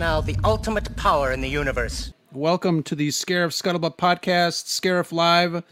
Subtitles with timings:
[0.00, 2.10] now the ultimate power in the universe.
[2.32, 5.62] Welcome to the Scarif Scuttlebutt podcast, Scarif Live.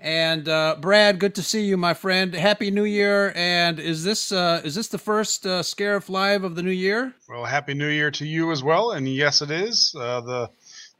[0.00, 2.34] And uh, Brad, good to see you, my friend.
[2.34, 3.32] Happy New Year!
[3.36, 7.14] And is this uh, is this the first uh, Scarif Live of the new year?
[7.28, 8.90] Well, happy New Year to you as well.
[8.90, 9.94] And yes, it is.
[9.96, 10.50] Uh, the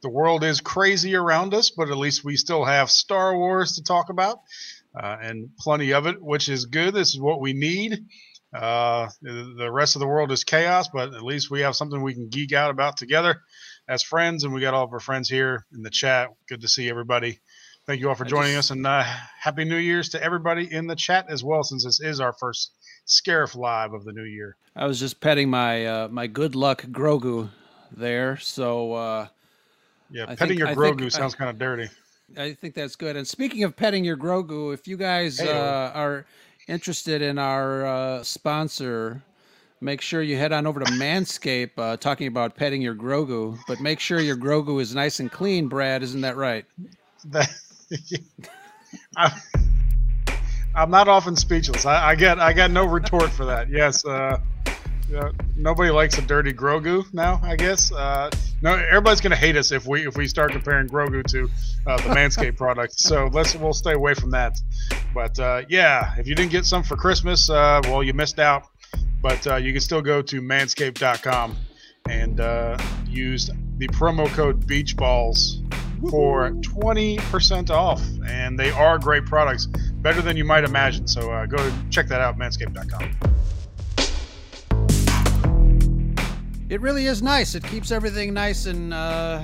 [0.01, 3.83] The world is crazy around us, but at least we still have Star Wars to
[3.83, 4.39] talk about,
[4.95, 6.93] uh, and plenty of it, which is good.
[6.93, 8.05] This is what we need.
[8.53, 12.13] Uh, the rest of the world is chaos, but at least we have something we
[12.13, 13.41] can geek out about together
[13.87, 14.43] as friends.
[14.43, 16.29] And we got all of our friends here in the chat.
[16.47, 17.39] Good to see everybody.
[17.85, 19.03] Thank you all for joining us, and uh,
[19.39, 22.71] happy New Year's to everybody in the chat as well, since this is our first
[23.07, 24.57] Scarif Live of the new year.
[24.75, 27.49] I was just petting my uh, my good luck Grogu
[27.91, 29.27] there, so uh,
[30.11, 31.89] Yeah, I petting think- your I think Grogu I- sounds kind of dirty.
[32.37, 33.15] I think that's good.
[33.15, 35.51] And speaking of petting your Grogu, if you guys Hey-o.
[35.51, 36.25] uh, are
[36.69, 39.21] interested in our uh, sponsor,
[39.81, 43.57] make sure you head on over to Manscaped, uh, talking about petting your Grogu.
[43.67, 46.03] But make sure your Grogu is nice and clean, Brad.
[46.03, 46.65] Isn't that right?
[50.75, 51.85] I'm not often speechless.
[51.85, 53.69] I, I get I got no retort for that.
[53.69, 54.39] Yes, uh,
[55.09, 57.39] yeah, nobody likes a dirty Grogu now.
[57.43, 58.29] I guess uh,
[58.61, 61.49] no, everybody's gonna hate us if we if we start comparing Grogu to
[61.87, 62.99] uh, the Manscaped product.
[62.99, 64.59] So let's we'll stay away from that.
[65.13, 68.67] But uh, yeah, if you didn't get some for Christmas, uh, well, you missed out.
[69.21, 71.55] But uh, you can still go to Manscaped.com
[72.07, 72.77] and uh,
[73.07, 75.65] use the promo code Beachballs
[76.09, 78.01] for 20% off.
[78.25, 81.07] And they are great products, better than you might imagine.
[81.07, 81.57] So uh, go
[81.89, 83.11] check that out, manscaped.com.
[86.69, 87.55] It really is nice.
[87.55, 89.41] It keeps everything nice and uh,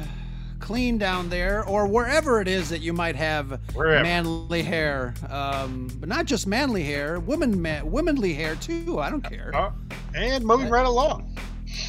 [0.60, 4.04] clean down there, or wherever it is that you might have Wherever.
[4.04, 5.16] manly hair.
[5.28, 9.00] Um, but not just manly hair, women, man, womanly hair too.
[9.00, 9.52] I don't care.
[9.56, 9.72] Uh,
[10.14, 11.36] and moving right along.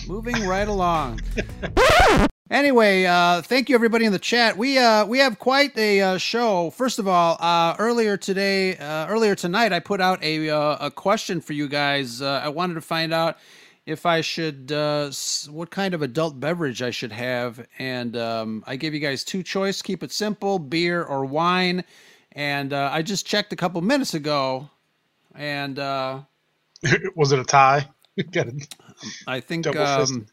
[0.08, 1.20] Moving right along.
[2.48, 4.56] Anyway, uh, thank you everybody in the chat.
[4.56, 6.70] We uh, we have quite a uh, show.
[6.70, 10.90] First of all, uh, earlier today, uh, earlier tonight, I put out a uh, a
[10.92, 12.22] question for you guys.
[12.22, 13.36] Uh, I wanted to find out
[13.86, 15.10] if I should uh,
[15.48, 19.42] what kind of adult beverage I should have, and um, I gave you guys two
[19.42, 19.80] choice.
[19.80, 21.84] Keep it simple: beer or wine.
[22.32, 24.68] And uh, I just checked a couple minutes ago,
[25.34, 26.20] and uh,
[27.14, 27.88] Was it a tie?
[29.26, 30.26] I think um.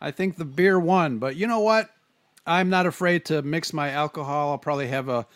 [0.00, 1.90] I think the beer won, but you know what?
[2.46, 4.50] I'm not afraid to mix my alcohol.
[4.50, 5.26] I'll probably have a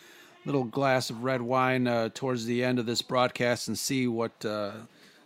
[0.45, 4.45] little glass of red wine uh, towards the end of this broadcast and see what
[4.45, 4.71] uh,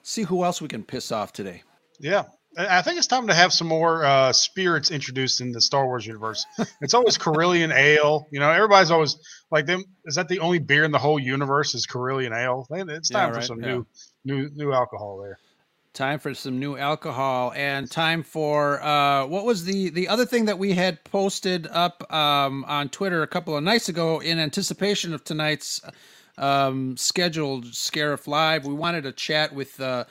[0.03, 1.63] see who else we can piss off today.
[2.00, 2.24] Yeah.
[2.58, 6.08] I think it's time to have some more uh, spirits introduced in the Star Wars
[6.08, 6.44] universe.
[6.81, 8.25] It's always Corellian Ale.
[8.31, 9.16] You know, everybody's always
[9.52, 9.84] like, them.
[10.06, 11.75] Is that the only beer in the whole universe?
[11.75, 12.66] Is Corellian Ale?
[12.72, 13.68] It's Yeah, time for some yeah.
[13.68, 13.88] new,
[14.25, 15.38] new, new alcohol there.
[15.94, 20.46] Time for some new alcohol and time for uh, what was the the other thing
[20.46, 25.13] that we had posted up um, on Twitter a couple of nights ago in anticipation
[25.13, 25.81] of tonight's
[26.38, 28.66] um, scheduled Scarif Live.
[28.66, 30.06] We wanted to chat with uh,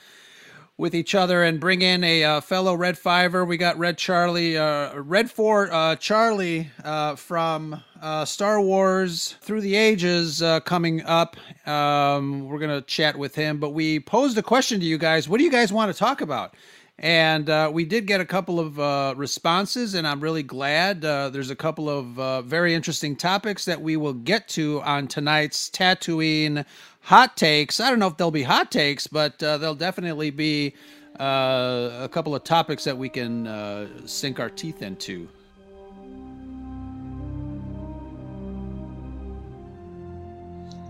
[0.77, 3.43] with each other and bring in a uh, fellow Red Fiver.
[3.43, 9.61] We got Red Charlie, uh, Red Four uh, Charlie uh, from uh, Star Wars Through
[9.61, 11.35] the Ages uh, coming up.
[11.65, 15.27] Um, we're gonna chat with him, but we posed a question to you guys.
[15.27, 16.53] What do you guys want to talk about?
[16.99, 21.01] And we did get a couple of responses, and I'm really glad.
[21.01, 26.65] There's a couple of very interesting topics that we will get to on tonight's Tatooine
[27.07, 27.79] hot takes.
[27.79, 30.73] I don't know if they'll be hot takes, but uh, they'll definitely be
[31.17, 35.29] uh, a couple of topics that we can uh, sink our teeth into.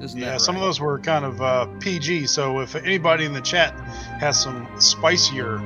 [0.02, 2.26] Isn't Yeah, that some of those were kind of uh, PG.
[2.26, 3.74] So if anybody in the chat
[4.20, 5.60] has some spicier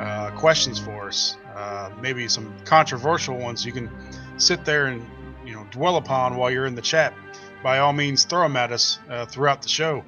[0.00, 3.88] uh, questions for us, uh, maybe some controversial ones, you can
[4.36, 5.06] sit there and
[5.44, 7.14] you know dwell upon while you're in the chat.
[7.62, 10.02] By all means, throw them at us uh, throughout the show,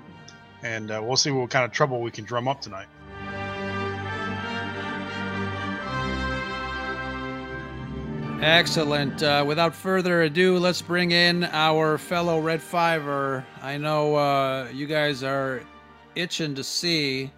[0.62, 2.86] and uh, we'll see what kind of trouble we can drum up tonight.
[8.42, 9.22] Excellent.
[9.22, 13.46] Uh, without further ado, let's bring in our fellow Red Fiver.
[13.62, 15.62] I know uh, you guys are
[16.16, 17.30] itching to see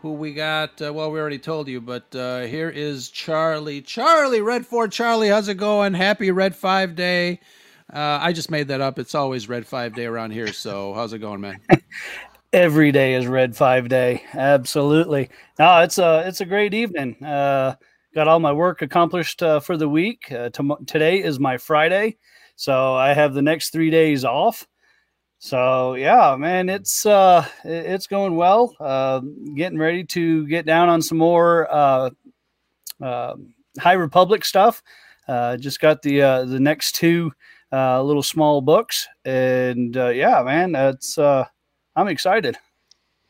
[0.00, 0.80] who we got.
[0.80, 3.82] Uh, well, we already told you, but uh, here is Charlie.
[3.82, 5.92] Charlie, Red 4 Charlie, how's it going?
[5.92, 7.40] Happy Red 5 Day.
[7.92, 8.98] Uh, I just made that up.
[8.98, 10.52] It's always Red 5 Day around here.
[10.52, 11.60] So, how's it going, man?
[12.52, 14.22] Every day is Red 5 Day.
[14.34, 15.30] Absolutely.
[15.58, 17.22] No, it's a, it's a great evening.
[17.24, 17.76] Uh,
[18.14, 20.30] got all my work accomplished uh, for the week.
[20.30, 22.18] Uh, Tom- today is my Friday.
[22.56, 24.66] So, I have the next three days off.
[25.40, 28.74] So yeah, man, it's uh, it's going well.
[28.80, 29.20] Uh,
[29.54, 32.10] getting ready to get down on some more uh,
[33.00, 33.34] uh,
[33.78, 34.82] High Republic stuff.
[35.28, 37.30] Uh, just got the uh, the next two
[37.72, 41.44] uh, little small books, and uh, yeah, man, that's uh,
[41.96, 42.56] I'm excited.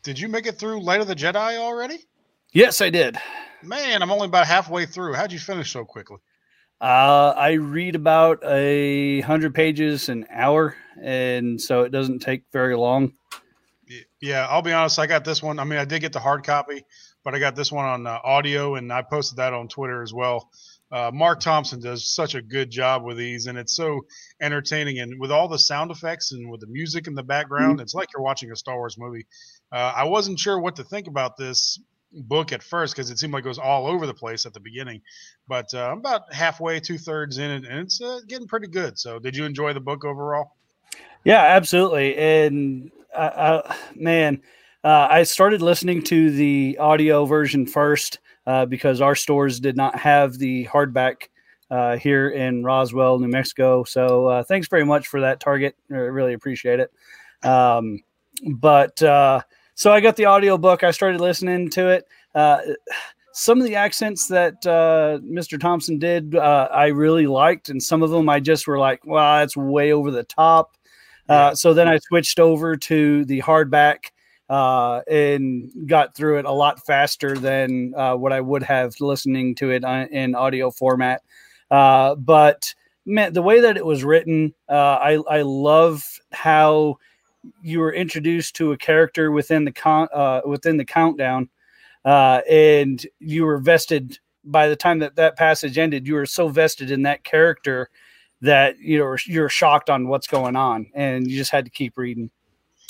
[0.02, 2.06] Did you make it through Light of the Jedi already?
[2.52, 3.18] Yes, I did.
[3.62, 5.14] Man, I'm only about halfway through.
[5.14, 6.18] How'd you finish so quickly?
[6.80, 12.76] Uh, I read about a hundred pages an hour, and so it doesn't take very
[12.76, 13.14] long.
[14.20, 14.98] Yeah, I'll be honest.
[14.98, 15.58] I got this one.
[15.58, 16.84] I mean, I did get the hard copy,
[17.24, 20.12] but I got this one on uh, audio, and I posted that on Twitter as
[20.12, 20.50] well.
[20.90, 24.00] Uh, Mark Thompson does such a good job with these, and it's so
[24.40, 25.00] entertaining.
[25.00, 27.82] And with all the sound effects and with the music in the background, mm-hmm.
[27.82, 29.26] it's like you're watching a Star Wars movie.
[29.70, 31.78] Uh, I wasn't sure what to think about this
[32.12, 34.60] book at first because it seemed like it was all over the place at the
[34.60, 35.02] beginning.
[35.46, 38.98] But uh, I'm about halfway, two thirds in, it, and it's uh, getting pretty good.
[38.98, 40.56] So, did you enjoy the book overall?
[41.24, 42.16] Yeah, absolutely.
[42.16, 44.40] And uh, uh man,
[44.84, 49.96] uh, I started listening to the audio version first uh, because our stores did not
[49.96, 51.28] have the hardback.
[52.00, 53.84] here in Roswell, New Mexico.
[53.84, 55.76] So thanks very much for that, Target.
[55.92, 56.90] I really appreciate it.
[57.46, 58.02] Um,
[58.56, 59.00] but
[59.78, 60.82] so I got the audiobook.
[60.82, 62.04] I started listening to it.
[62.34, 62.58] Uh,
[63.32, 65.58] some of the accents that uh, Mr.
[65.58, 69.38] Thompson did, uh, I really liked, and some of them I just were like, "Wow,
[69.38, 70.76] that's way over the top."
[71.28, 74.06] Uh, so then I switched over to the hardback
[74.48, 79.54] uh, and got through it a lot faster than uh, what I would have listening
[79.56, 81.22] to it in audio format.
[81.70, 82.74] but
[83.04, 86.98] man, the way that it was written, I I love how
[87.62, 91.48] you were introduced to a character within the con uh, within the countdown,
[92.04, 96.06] uh, and you were vested by the time that that passage ended.
[96.06, 97.90] You were so vested in that character
[98.40, 101.96] that you know you're shocked on what's going on, and you just had to keep
[101.96, 102.30] reading.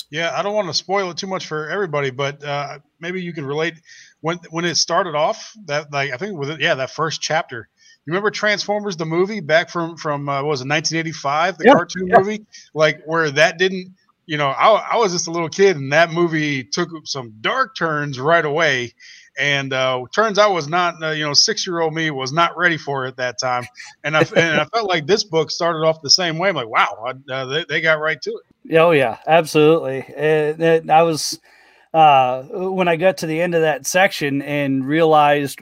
[0.09, 3.33] Yeah, I don't want to spoil it too much for everybody, but uh, maybe you
[3.33, 3.75] can relate
[4.21, 5.53] when when it started off.
[5.65, 7.69] That like I think with it, yeah, that first chapter.
[8.05, 12.07] You remember Transformers the movie back from from uh, was it 1985, the yeah, cartoon
[12.07, 12.17] yeah.
[12.17, 13.93] movie, like where that didn't
[14.29, 17.75] you know, I, I was just a little kid, and that movie took some dark
[17.75, 18.93] turns right away.
[19.39, 22.57] And uh, turns out was not, uh, you know, six year old me was not
[22.57, 23.65] ready for it that time.
[24.03, 26.49] And I, and I felt like this book started off the same way.
[26.49, 28.77] I'm like, wow, uh, they, they got right to it.
[28.77, 29.99] Oh, yeah, absolutely.
[29.99, 31.39] It, it, I was,
[31.93, 35.61] uh, when I got to the end of that section and realized,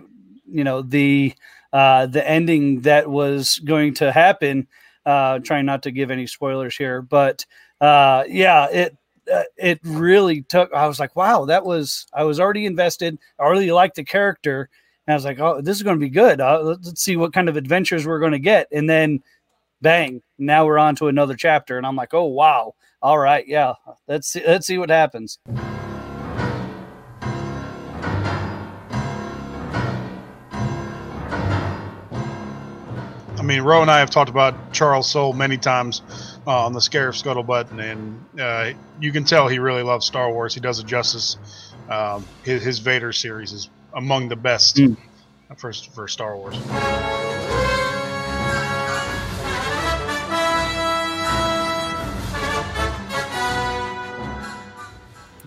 [0.50, 1.36] you know, the,
[1.72, 4.68] uh, the ending that was going to happen,
[5.06, 7.46] uh, trying not to give any spoilers here, but
[7.80, 8.98] yeah, it
[9.32, 10.72] uh, it really took.
[10.74, 12.06] I was like, wow, that was.
[12.14, 13.18] I was already invested.
[13.40, 14.70] I really liked the character,
[15.06, 16.42] and I was like, oh, this is going to be good.
[16.42, 18.68] Uh, let's see what kind of adventures we're going to get.
[18.72, 19.22] And then,
[19.82, 20.22] bang!
[20.38, 23.74] Now we're on to another chapter, and I'm like, oh wow, all right, yeah,
[24.08, 25.40] let's see, let's see what happens.
[33.38, 36.02] I mean, Ro and I have talked about Charles Soule many times
[36.48, 40.54] uh, on the Scarif Scuttlebutt, and uh, you can tell he really loves Star Wars.
[40.54, 41.38] He does it justice.
[41.90, 44.96] Um, his, his, Vader series is among the best mm.
[45.58, 46.56] for, for Star Wars.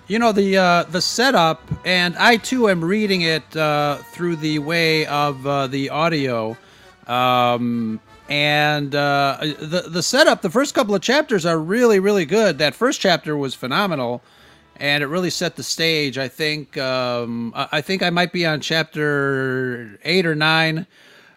[0.07, 4.59] You know the uh, the setup, and I too am reading it uh, through the
[4.59, 6.57] way of uh, the audio.
[7.07, 12.59] Um, and uh, the the setup, the first couple of chapters are really really good.
[12.59, 14.23] That first chapter was phenomenal,
[14.77, 16.17] and it really set the stage.
[16.17, 20.87] I think um, I think I might be on chapter eight or nine.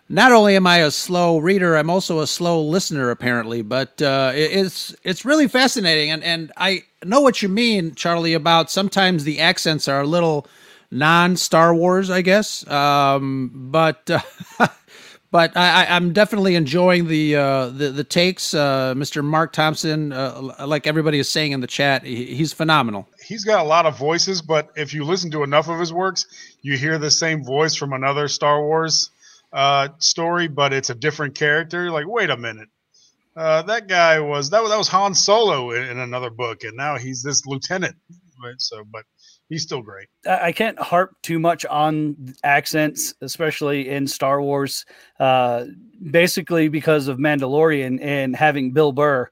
[0.07, 3.63] Not only am I a slow reader, I'm also a slow listener apparently.
[3.63, 8.69] But uh, it's it's really fascinating, and and I know what you mean, Charlie, about
[8.69, 10.45] sometimes the accents are a little
[10.91, 12.67] non Star Wars, I guess.
[12.67, 14.19] Um, but uh,
[15.33, 18.53] but I, am definitely enjoying the uh, the, the takes.
[18.53, 19.23] Uh, Mr.
[19.23, 23.09] Mark Thompson, uh, like everybody is saying in the chat, he, he's phenomenal.
[23.25, 26.27] He's got a lot of voices, but if you listen to enough of his works,
[26.61, 29.09] you hear the same voice from another Star Wars
[29.51, 31.89] uh, story, but it's a different character.
[31.89, 32.69] Like, wait a minute,
[33.35, 36.99] uh, that guy was that, that was Han Solo in, in, another book, and now
[36.99, 37.95] he's this lieutenant.
[38.43, 38.59] Right?
[38.59, 39.05] So, but
[39.53, 40.07] he's still great.
[40.27, 44.86] I can't harp too much on accents, especially in Star Wars,
[45.19, 45.65] uh,
[46.12, 49.29] basically because of Mandalorian and having Bill Burr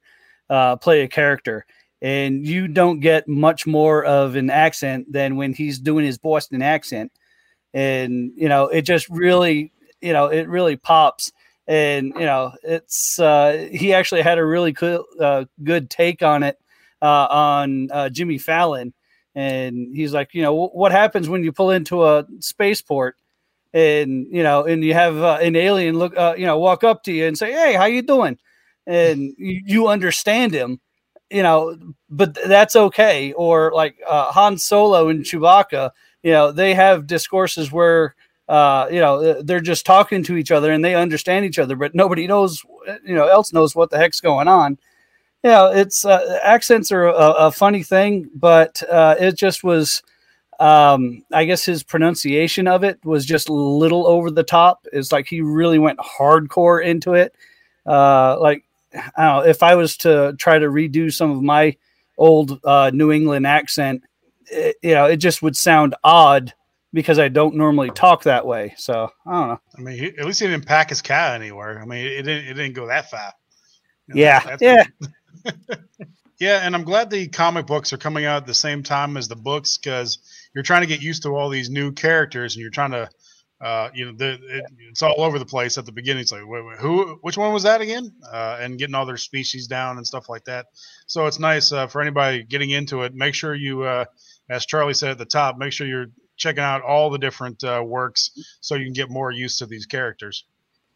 [0.49, 1.65] uh, play a character.
[2.03, 6.61] And you don't get much more of an accent than when he's doing his Boston
[6.61, 7.11] accent.
[7.73, 11.31] And, you know, it just really, you know, it really pops.
[11.67, 16.43] And, you know, it's, uh, he actually had a really cool, uh, good take on
[16.43, 16.59] it
[17.01, 18.93] uh, on uh, Jimmy Fallon
[19.35, 23.15] and he's like, you know, what happens when you pull into a spaceport
[23.73, 27.03] and you know, and you have uh, an alien look, uh, you know, walk up
[27.03, 28.37] to you and say, "Hey, how you doing?"
[28.87, 30.79] and you, understand him,
[31.29, 31.77] you know,
[32.09, 33.31] but that's okay.
[33.33, 35.91] Or like uh, Han Solo and Chewbacca,
[36.23, 38.15] you know, they have discourses where.
[38.49, 41.95] Uh, you know, they're just talking to each other and they understand each other, but
[41.95, 42.61] nobody knows,
[43.05, 44.77] you know, else knows what the heck's going on
[45.49, 50.03] know, it's uh, accents are a, a, funny thing, but uh, it just was.
[50.59, 54.85] Um, I guess his pronunciation of it was just a little over the top.
[54.93, 57.33] It's like he really went hardcore into it.
[57.83, 61.75] Uh, like, I don't know, if I was to try to redo some of my
[62.15, 64.03] old uh, New England accent,
[64.51, 66.53] it, you know, it just would sound odd
[66.93, 68.73] because I don't normally talk that way.
[68.77, 69.61] So I don't know.
[69.77, 71.79] I mean, he, at least he didn't pack his cat anywhere.
[71.79, 72.45] I mean, it didn't.
[72.45, 73.33] It didn't go that far.
[74.07, 74.83] You know, yeah, yeah.
[76.39, 79.27] yeah, and I'm glad the comic books are coming out at the same time as
[79.27, 80.19] the books because
[80.53, 83.09] you're trying to get used to all these new characters, and you're trying to,
[83.61, 86.21] uh, you know, the, it, it's all over the place at the beginning.
[86.21, 88.11] It's like, wait, wait, who, which one was that again?
[88.31, 90.67] Uh, and getting all their species down and stuff like that.
[91.07, 93.13] So it's nice uh, for anybody getting into it.
[93.13, 94.05] Make sure you, uh,
[94.49, 96.07] as Charlie said at the top, make sure you're
[96.37, 99.85] checking out all the different uh, works so you can get more used to these
[99.85, 100.45] characters.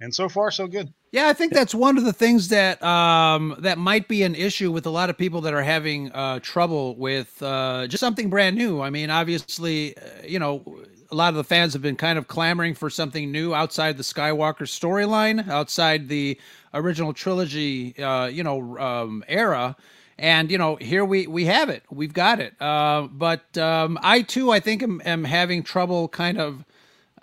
[0.01, 0.91] And so far, so good.
[1.15, 4.69] Yeah, I think that's one of the things that um, that might be an issue
[4.69, 8.57] with a lot of people that are having uh, trouble with uh, just something brand
[8.57, 8.81] new.
[8.81, 10.61] I mean, obviously, uh, you know,
[11.09, 14.03] a lot of the fans have been kind of clamoring for something new outside the
[14.03, 16.37] Skywalker storyline, outside the
[16.73, 19.77] original trilogy, uh, you know, um, era.
[20.19, 21.83] And you know, here we we have it.
[21.89, 22.61] We've got it.
[22.61, 26.65] Uh, but um, I too, I think, am, am having trouble kind of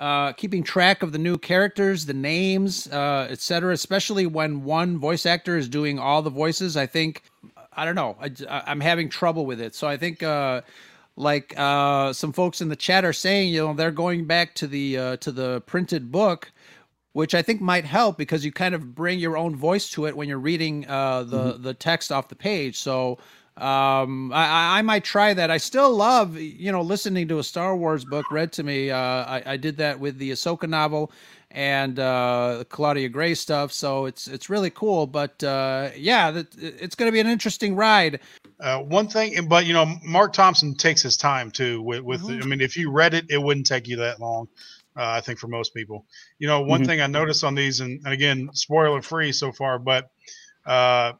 [0.03, 3.73] uh, keeping track of the new characters, the names, uh, etc.
[3.73, 6.77] Especially when one voice actor is doing all the voices.
[6.77, 7.23] I think
[7.73, 8.17] I don't know.
[8.21, 9.75] I, am having trouble with it.
[9.75, 10.23] So I think.
[10.23, 10.63] Uh,
[11.15, 14.67] like uh, some folks in the chat are saying, you know, they're going back to
[14.67, 16.51] the uh, to the printed book,
[17.13, 20.17] which I think might help because you kind of bring your own voice to it
[20.17, 21.63] when you're reading uh, the mm-hmm.
[21.63, 22.79] the text off the page.
[22.79, 23.19] So
[23.57, 25.51] um I, I might try that.
[25.51, 28.91] I still love you know listening to a star wars book read to me.
[28.91, 31.13] Uh i, I did that with the ahsoka novel
[31.51, 35.07] and uh claudia gray stuff so it's it's really cool.
[35.07, 38.21] But uh yeah that, it's going to be an interesting ride.
[38.59, 42.43] Uh, one thing but you know mark thompson takes his time too with, with mm-hmm.
[42.43, 44.47] i mean if you read it it wouldn't take you that long
[44.97, 46.07] uh, i think for most people.
[46.39, 46.89] You know one mm-hmm.
[46.89, 50.11] thing i noticed on these and, and again spoiler free so far but
[50.65, 51.13] uh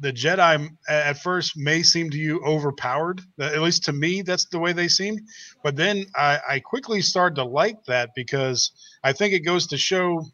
[0.00, 3.20] the Jedi at first may seem to you overpowered.
[3.38, 5.18] At least to me, that's the way they seem.
[5.62, 8.72] But then I, I quickly started to like that because
[9.04, 10.24] I think it goes to show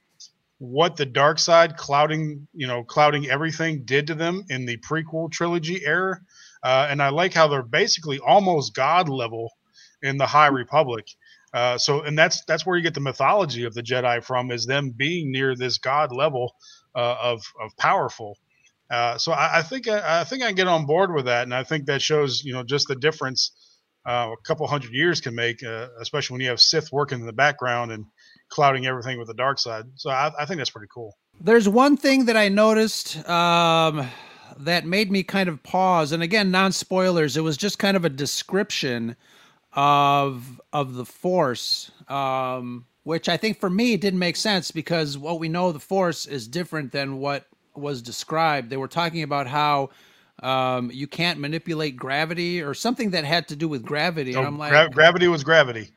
[0.58, 5.30] what the dark side clouding, you know, clouding everything did to them in the prequel
[5.30, 6.18] trilogy era.
[6.62, 9.52] Uh, and I like how they're basically almost god level
[10.02, 11.06] in the High Republic.
[11.52, 14.66] Uh, so, and that's that's where you get the mythology of the Jedi from, is
[14.66, 16.54] them being near this god level
[16.94, 18.36] uh, of of powerful.
[18.90, 21.54] Uh, so I, I think I, I, think I get on board with that, and
[21.54, 23.52] I think that shows you know just the difference
[24.06, 27.26] uh, a couple hundred years can make, uh, especially when you have Sith working in
[27.26, 28.04] the background and
[28.48, 29.84] clouding everything with the dark side.
[29.96, 31.16] So I, I think that's pretty cool.
[31.40, 34.08] There's one thing that I noticed um,
[34.58, 37.36] that made me kind of pause, and again, non spoilers.
[37.36, 39.16] It was just kind of a description
[39.72, 41.90] of of the Force.
[42.08, 46.26] Um, which I think for me didn't make sense because what we know the Force
[46.26, 47.46] is different than what
[47.78, 49.90] was described, they were talking about how
[50.42, 54.34] um, you can't manipulate gravity or something that had to do with gravity.
[54.34, 55.90] and I'm like, gra- gravity was gravity.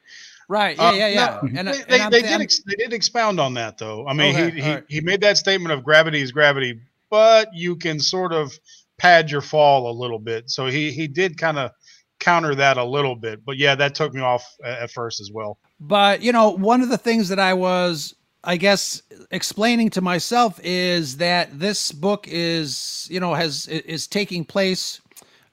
[0.47, 0.77] Right.
[0.77, 0.93] Yeah.
[0.93, 1.07] Yeah.
[1.07, 1.25] Yeah.
[1.25, 4.07] Uh, no, and, they, and they, did ex- they did expound on that though.
[4.07, 4.83] I mean, okay, he, he, right.
[4.89, 8.57] he made that statement of gravity is gravity, but you can sort of
[8.97, 10.49] pad your fall a little bit.
[10.49, 11.71] So he he did kind of
[12.19, 13.45] counter that a little bit.
[13.45, 15.59] But yeah, that took me off at first as well.
[15.79, 20.59] But you know, one of the things that I was I guess explaining to myself
[20.63, 25.01] is that this book is, you know, has is taking place,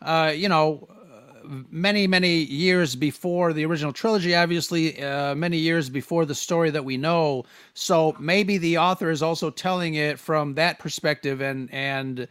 [0.02, 0.88] uh, you know,
[1.70, 6.84] many many years before the original trilogy obviously uh, many years before the story that
[6.84, 7.44] we know.
[7.74, 12.28] So maybe the author is also telling it from that perspective and and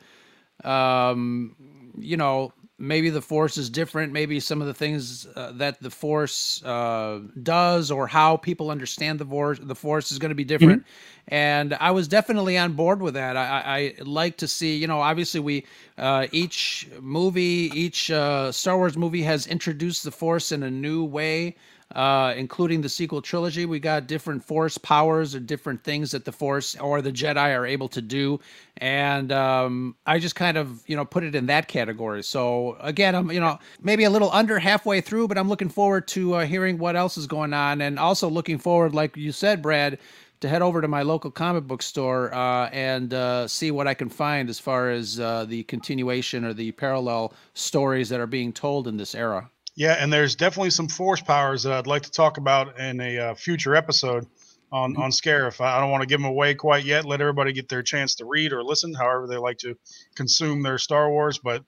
[0.64, 1.56] um,
[1.98, 5.90] you know maybe the force is different maybe some of the things uh, that the
[5.90, 10.44] force uh, does or how people understand the force the force is going to be
[10.44, 10.82] different.
[10.82, 11.34] Mm-hmm.
[11.34, 13.38] and i was definitely on board with that.
[13.38, 15.66] I, I like to see you know obviously we
[15.98, 21.04] uh, each movie each uh, star wars movie has introduced the force in a new
[21.04, 21.56] way
[21.94, 23.66] uh, including the sequel trilogy.
[23.66, 27.66] We got different force powers or different things that the force or the Jedi are
[27.66, 28.40] able to do,
[28.78, 32.24] and um, I just kind of you know put it in that category.
[32.24, 36.08] So again, I'm you know maybe a little under halfway through, but I'm looking forward
[36.10, 39.62] to uh, hearing what else is going on, and also looking forward, like you said,
[39.62, 40.00] Brad.
[40.42, 43.94] To head over to my local comic book store uh, and uh, see what I
[43.94, 48.52] can find as far as uh, the continuation or the parallel stories that are being
[48.52, 49.50] told in this era.
[49.76, 53.20] Yeah, and there's definitely some force powers that I'd like to talk about in a
[53.20, 54.26] uh, future episode
[54.72, 55.02] on mm-hmm.
[55.02, 55.62] on Scarif.
[55.62, 57.06] I don't want to give them away quite yet.
[57.06, 59.76] Let everybody get their chance to read or listen, however they like to
[60.16, 61.40] consume their Star Wars.
[61.40, 61.64] But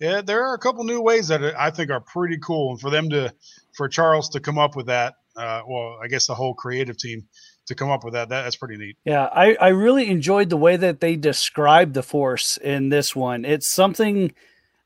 [0.00, 2.90] yeah, there are a couple new ways that I think are pretty cool, and for
[2.90, 3.32] them to,
[3.76, 7.26] for Charles to come up with that, uh, well, I guess the whole creative team
[7.66, 8.96] to come up with that, that that's pretty neat.
[9.04, 13.44] Yeah, I I really enjoyed the way that they described the Force in this one.
[13.44, 14.32] It's something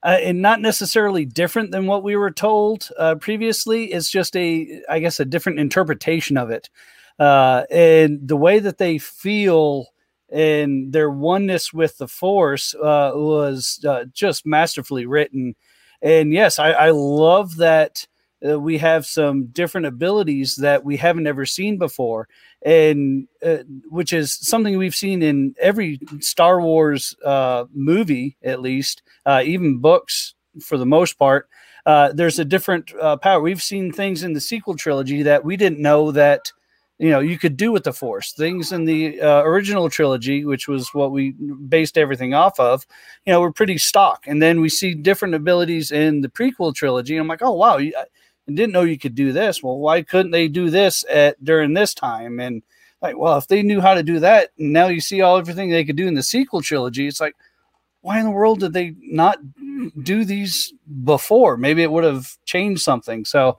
[0.06, 3.86] uh, and not necessarily different than what we were told uh, previously.
[3.86, 6.70] It's just a, I guess, a different interpretation of it.
[7.18, 9.88] Uh, and the way that they feel
[10.30, 15.56] and their oneness with the Force uh, was uh, just masterfully written.
[16.00, 18.06] And yes, I, I love that
[18.46, 22.28] uh, we have some different abilities that we haven't ever seen before.
[22.62, 29.02] And uh, which is something we've seen in every star wars uh, movie at least
[29.24, 31.48] uh, even books for the most part.
[31.84, 33.40] Uh, there's a different uh, power.
[33.40, 36.50] We've seen things in the sequel trilogy that we didn't know that
[36.98, 38.32] you know you could do with the force.
[38.32, 41.32] Things in the original trilogy which was what we
[41.68, 42.86] based everything off of
[43.24, 44.24] you know were pretty stock.
[44.26, 47.16] And then we see different abilities in the prequel trilogy.
[47.16, 47.78] I'm like oh wow
[48.46, 49.62] and didn't know you could do this.
[49.62, 52.40] Well, why couldn't they do this at during this time?
[52.40, 52.62] And
[53.02, 55.70] like, well, if they knew how to do that, and now you see all everything
[55.70, 57.36] they could do in the sequel trilogy, it's like,
[58.00, 59.38] why in the world did they not
[60.00, 60.72] do these
[61.04, 61.56] before?
[61.56, 63.24] Maybe it would have changed something.
[63.24, 63.58] So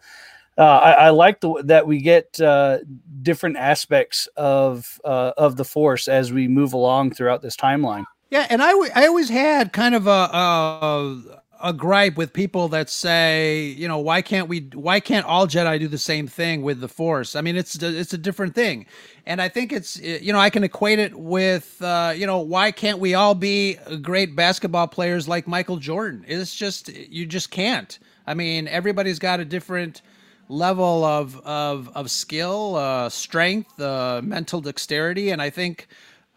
[0.58, 2.80] uh, I, I, like the, that we get uh,
[3.22, 8.06] different aspects of uh, of the force as we move along throughout this timeline.
[8.30, 12.68] Yeah, and I, w- I always had kind of a, a a gripe with people
[12.70, 14.70] that say, you know, why can't we?
[14.74, 17.36] Why can't all Jedi do the same thing with the Force?
[17.36, 18.86] I mean, it's it's a different thing,
[19.26, 22.72] and I think it's you know I can equate it with uh, you know why
[22.72, 26.26] can't we all be great basketball players like Michael Jordan?
[26.28, 27.98] It's just you just can't.
[28.26, 30.02] I mean, everybody's got a different
[30.50, 35.88] level of of of skill, uh, strength, uh, mental dexterity, and I think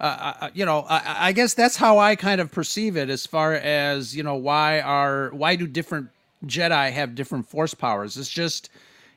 [0.01, 3.53] uh, you know, I, I, guess that's how I kind of perceive it as far
[3.53, 6.09] as you know why are why do different
[6.47, 8.17] Jedi have different force powers?
[8.17, 8.71] It's just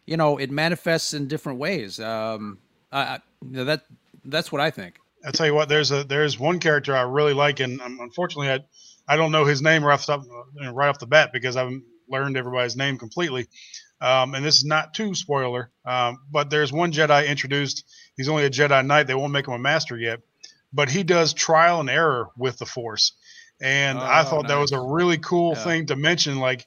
[0.06, 2.02] you know it manifests in different ways.
[2.02, 2.58] Um,
[2.92, 3.86] I, that
[4.26, 5.00] that's what I think.
[5.26, 8.50] I tell you what, there's a there's one character I really like, and um, unfortunately
[8.50, 8.60] I
[9.08, 10.16] I don't know his name right off the,
[10.66, 11.72] uh, right off the bat because I've
[12.10, 13.48] learned everybody's name completely.
[14.02, 17.86] Um, and this is not too spoiler, um, but there's one Jedi introduced.
[18.18, 19.08] He's only a Jedi Knight.
[19.08, 20.20] They won't make him a master yet
[20.74, 23.14] but he does trial and error with the force.
[23.62, 24.50] And oh, I thought nice.
[24.50, 25.64] that was a really cool yeah.
[25.64, 26.40] thing to mention.
[26.40, 26.66] Like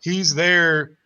[0.00, 0.98] he's there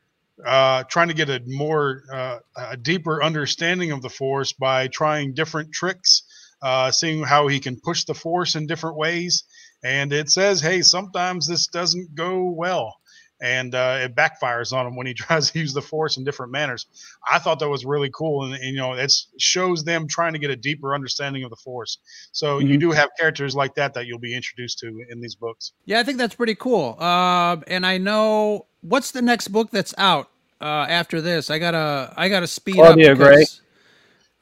[0.45, 5.35] uh, trying to get a more uh, a deeper understanding of the force by trying
[5.35, 6.23] different tricks,
[6.63, 9.45] uh, seeing how he can push the force in different ways.
[9.85, 12.97] And it says, hey, sometimes this doesn't go well
[13.43, 16.53] and uh, it backfires on him when he tries to use the force in different
[16.53, 16.87] manners.
[17.31, 20.39] I thought that was really cool, and, and you know, it shows them trying to
[20.39, 21.99] get a deeper understanding of the force.
[22.31, 22.69] So mm-hmm.
[22.69, 25.73] you do have characters like that that you'll be introduced to in these books.
[25.85, 26.97] Yeah, I think that's pretty cool.
[26.99, 31.51] Uh, and I know what's the next book that's out uh, after this.
[31.51, 33.19] I gotta, I gotta speed Claudia up.
[33.19, 33.62] Because, Gray.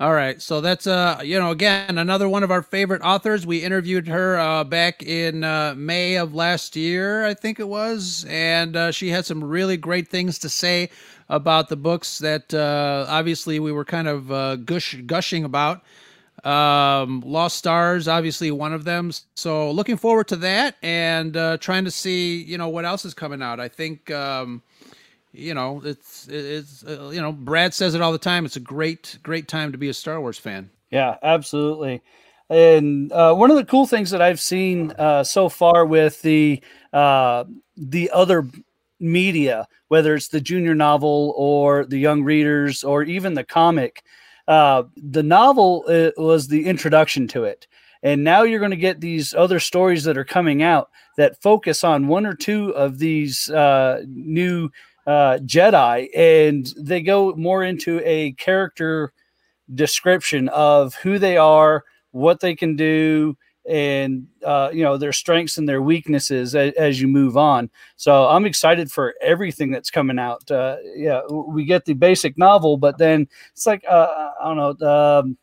[0.01, 3.47] All right, so that's uh, you know, again, another one of our favorite authors.
[3.47, 8.25] We interviewed her uh, back in uh, May of last year, I think it was,
[8.27, 10.89] and uh, she had some really great things to say
[11.29, 15.83] about the books that uh, obviously we were kind of uh, gush gushing about.
[16.45, 19.13] Um, Lost Stars, obviously one of them.
[19.37, 23.13] So looking forward to that, and uh, trying to see you know what else is
[23.13, 23.61] coming out.
[23.61, 24.11] I think.
[24.11, 24.63] Um,
[25.33, 28.45] you know, it's it's uh, you know, Brad says it all the time.
[28.45, 30.71] It's a great great time to be a Star Wars fan.
[30.91, 32.03] Yeah, absolutely.
[32.49, 36.61] And uh, one of the cool things that I've seen uh, so far with the
[36.93, 37.45] uh,
[37.77, 38.45] the other
[38.99, 44.03] media, whether it's the junior novel or the young readers or even the comic,
[44.49, 47.67] uh, the novel uh, was the introduction to it.
[48.03, 51.85] And now you're going to get these other stories that are coming out that focus
[51.85, 54.71] on one or two of these uh, new
[55.11, 59.13] uh, Jedi, and they go more into a character
[59.75, 63.37] description of who they are, what they can do,
[63.69, 67.71] and uh, you know their strengths and their weaknesses as, as, you move on.
[67.97, 70.49] So I'm excited for everything that's coming out.
[70.49, 74.89] Uh, yeah, we get the basic novel, but then it's like uh, I don't know.
[74.89, 75.39] Um,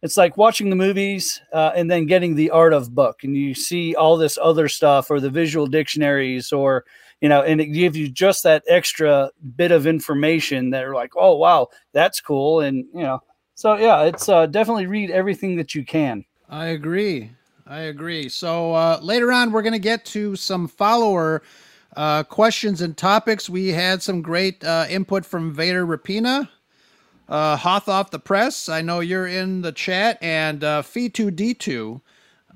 [0.00, 3.52] it's like watching the movies uh, and then getting the art of book, and you
[3.52, 6.86] see all this other stuff, or the visual dictionaries, or
[7.20, 11.12] you know, and it gives you just that extra bit of information that are like,
[11.16, 13.22] oh wow, that's cool, and you know,
[13.54, 16.24] so yeah, it's uh, definitely read everything that you can.
[16.48, 17.30] I agree.
[17.66, 18.28] I agree.
[18.28, 21.42] So uh, later on, we're going to get to some follower
[21.96, 23.50] uh, questions and topics.
[23.50, 26.48] We had some great uh, input from Vader Rapina,
[27.28, 28.68] uh, Hoth off the press.
[28.68, 32.00] I know you're in the chat, and uh, Fee2D2.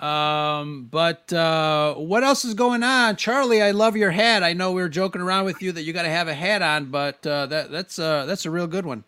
[0.02, 3.62] Um, but uh, what else is going on, Charlie?
[3.62, 4.42] I love your hat.
[4.42, 6.60] I know we were joking around with you that you got to have a hat
[6.60, 9.04] on, but uh, that that's uh, that's a real good one.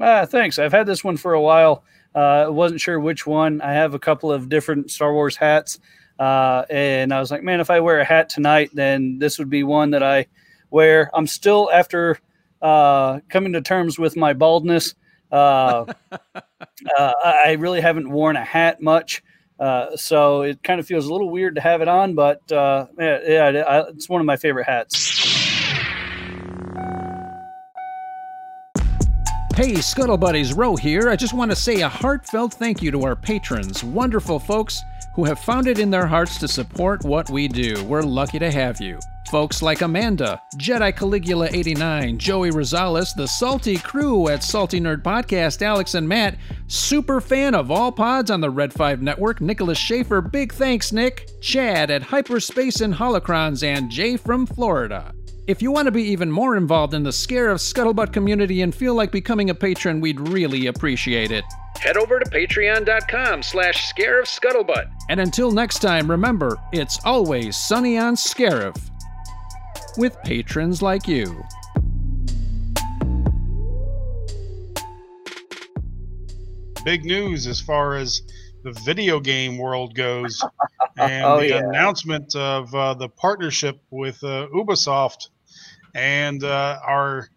[0.00, 0.60] Ah, thanks.
[0.60, 1.82] I've had this one for a while.
[2.14, 3.60] Uh, wasn't sure which one.
[3.60, 5.80] I have a couple of different Star Wars hats,
[6.20, 9.50] uh, and I was like, man, if I wear a hat tonight, then this would
[9.50, 10.26] be one that I
[10.70, 11.10] wear.
[11.12, 12.20] I'm still after
[12.62, 14.94] uh, coming to terms with my baldness.
[15.32, 19.20] Uh, uh, I really haven't worn a hat much.
[19.58, 22.86] Uh, so it kind of feels a little weird to have it on, but uh,
[22.98, 25.12] yeah, yeah, it's one of my favorite hats.
[29.54, 31.08] Hey, Scuttle Buddies, Roe here.
[31.08, 34.82] I just want to say a heartfelt thank you to our patrons, wonderful folks
[35.14, 37.82] who have found it in their hearts to support what we do.
[37.84, 38.98] We're lucky to have you.
[39.30, 45.62] Folks like Amanda, Jedi Caligula 89, Joey Rosales, the Salty Crew at Salty Nerd Podcast,
[45.62, 50.20] Alex and Matt, super fan of all pods on the Red 5 Network, Nicholas Schaefer,
[50.20, 55.12] big thanks, Nick, Chad at Hyperspace and Holocrons, and Jay from Florida.
[55.46, 58.94] If you want to be even more involved in the Scarif Scuttlebutt community and feel
[58.94, 61.44] like becoming a patron, we'd really appreciate it.
[61.78, 64.90] Head over to patreon.com slash Scarif Scuttlebutt.
[65.10, 68.74] And until next time, remember, it's always sunny on Scarif.
[69.98, 71.44] With patrons like you.
[76.86, 78.22] Big news as far as
[78.62, 80.42] the video game world goes,
[80.96, 81.58] and oh, the yeah.
[81.58, 85.28] announcement of uh, the partnership with uh, Ubisoft
[85.94, 87.28] and uh, our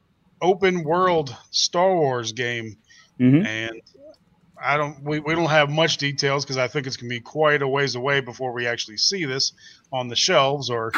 [0.42, 2.78] open world Star Wars game.
[3.20, 3.46] Mhm.
[3.46, 3.82] And
[4.64, 7.20] I don't, we, we don't have much details because I think it's going to be
[7.20, 9.54] quite a ways away before we actually see this
[9.92, 10.92] on the shelves or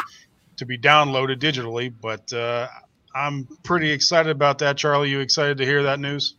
[0.56, 1.92] to be downloaded digitally.
[2.00, 2.68] But uh,
[3.14, 4.76] I'm pretty excited about that.
[4.76, 6.34] Charlie, you excited to hear that news?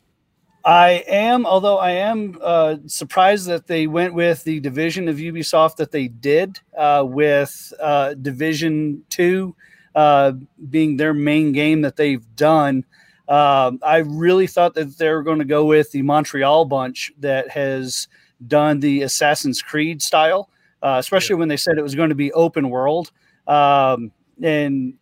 [0.64, 5.78] I am, although I am uh, surprised that they went with the division of Ubisoft
[5.78, 9.56] that they did uh, with uh, Division Two
[9.96, 10.34] uh,
[10.70, 12.86] being their main game that they've done.
[13.28, 17.50] Um, I really thought that they were going to go with the Montreal bunch that
[17.50, 18.08] has
[18.48, 20.50] done the Assassin's Creed style,
[20.82, 23.12] uh, especially when they said it was going to be open world.
[23.48, 24.96] Um, and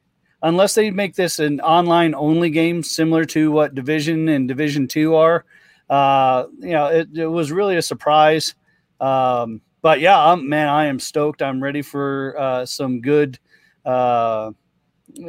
[0.43, 5.15] unless they make this an online only game similar to what Division and Division Two
[5.15, 5.45] are,
[5.89, 8.53] uh, you know, it, it was really a surprise.
[8.99, 11.41] Um, but yeah, I'm, man, I am stoked.
[11.41, 13.39] I'm ready for uh, some good,
[13.85, 14.51] uh,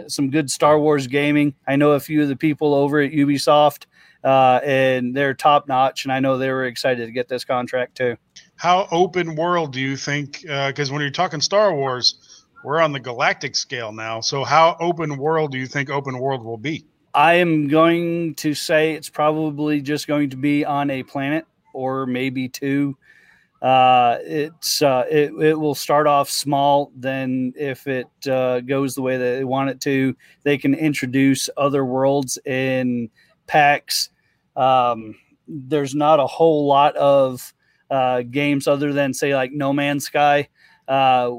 [0.08, 1.54] some good Star Wars gaming.
[1.66, 3.86] I know a few of the people over at Ubisoft,
[4.24, 7.96] uh, and they're top notch, and I know they were excited to get this contract
[7.96, 8.16] too.
[8.56, 10.42] How open world do you think?
[10.42, 14.20] Because when you're talking Star Wars, we're on the galactic scale now.
[14.20, 16.84] So how open world do you think open world will be?
[17.14, 22.06] I am going to say it's probably just going to be on a planet or
[22.06, 22.96] maybe two.
[23.62, 26.90] Uh, it's uh, it, it will start off small.
[26.96, 31.50] Then, if it uh, goes the way that they want it to, they can introduce
[31.56, 33.10] other worlds in
[33.46, 34.10] packs.
[34.56, 37.52] Um, there's not a whole lot of
[37.90, 40.48] uh, games other than say like No Man's Sky
[40.88, 41.32] uh,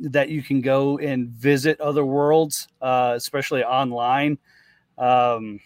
[0.00, 4.38] that you can go and visit other worlds, uh, especially online.
[4.98, 5.60] Um,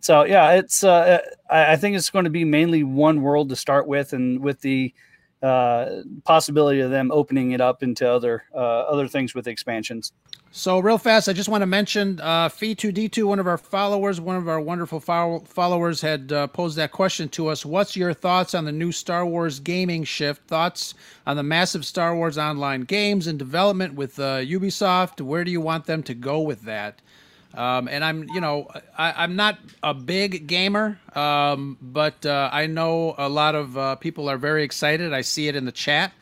[0.00, 1.18] so yeah, it's uh,
[1.50, 4.60] I, I think it's going to be mainly one world to start with, and with
[4.60, 4.94] the
[5.42, 10.12] uh, possibility of them opening it up into other uh, other things with expansions.
[10.50, 14.36] So real fast, I just want to mention uh, Fee2D2, one of our followers, one
[14.36, 17.66] of our wonderful follow- followers, had uh, posed that question to us.
[17.66, 20.48] What's your thoughts on the new Star Wars gaming shift?
[20.48, 20.94] Thoughts
[21.26, 25.20] on the massive Star Wars online games and development with uh, Ubisoft?
[25.20, 27.02] Where do you want them to go with that?
[27.54, 32.66] Um, and I'm, you know, I, am not a big gamer, um, but uh, I
[32.66, 35.12] know a lot of uh, people are very excited.
[35.12, 36.12] I see it in the chat.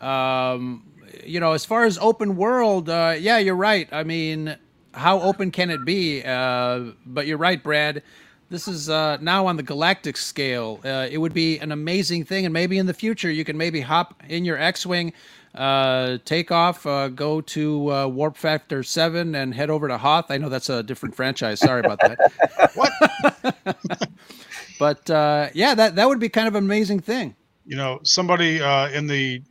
[0.00, 0.84] Um,
[1.24, 3.88] you know, as far as open world, uh, yeah, you're right.
[3.92, 4.56] I mean,
[4.92, 6.22] how open can it be?
[6.22, 8.02] Uh, but you're right, Brad.
[8.50, 10.80] This is uh, now on the galactic scale.
[10.84, 13.80] Uh, it would be an amazing thing, and maybe in the future you can maybe
[13.80, 15.14] hop in your X-wing,
[15.54, 20.30] uh, take off, uh, go to uh, Warp Factor Seven, and head over to Hoth.
[20.30, 21.60] I know that's a different franchise.
[21.60, 22.72] Sorry about that.
[22.74, 24.08] what?
[24.78, 27.34] but uh, yeah, that that would be kind of an amazing thing.
[27.66, 29.42] You know, somebody uh, in the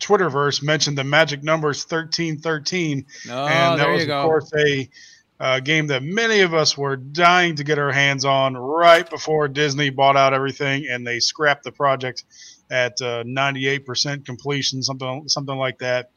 [0.00, 4.88] Twitterverse mentioned the magic numbers thirteen thirteen, oh, and that was of course a
[5.42, 9.48] uh, game that many of us were dying to get our hands on right before
[9.48, 12.22] Disney bought out everything and they scrapped the project
[12.72, 16.10] at uh, 98% completion, something something like that.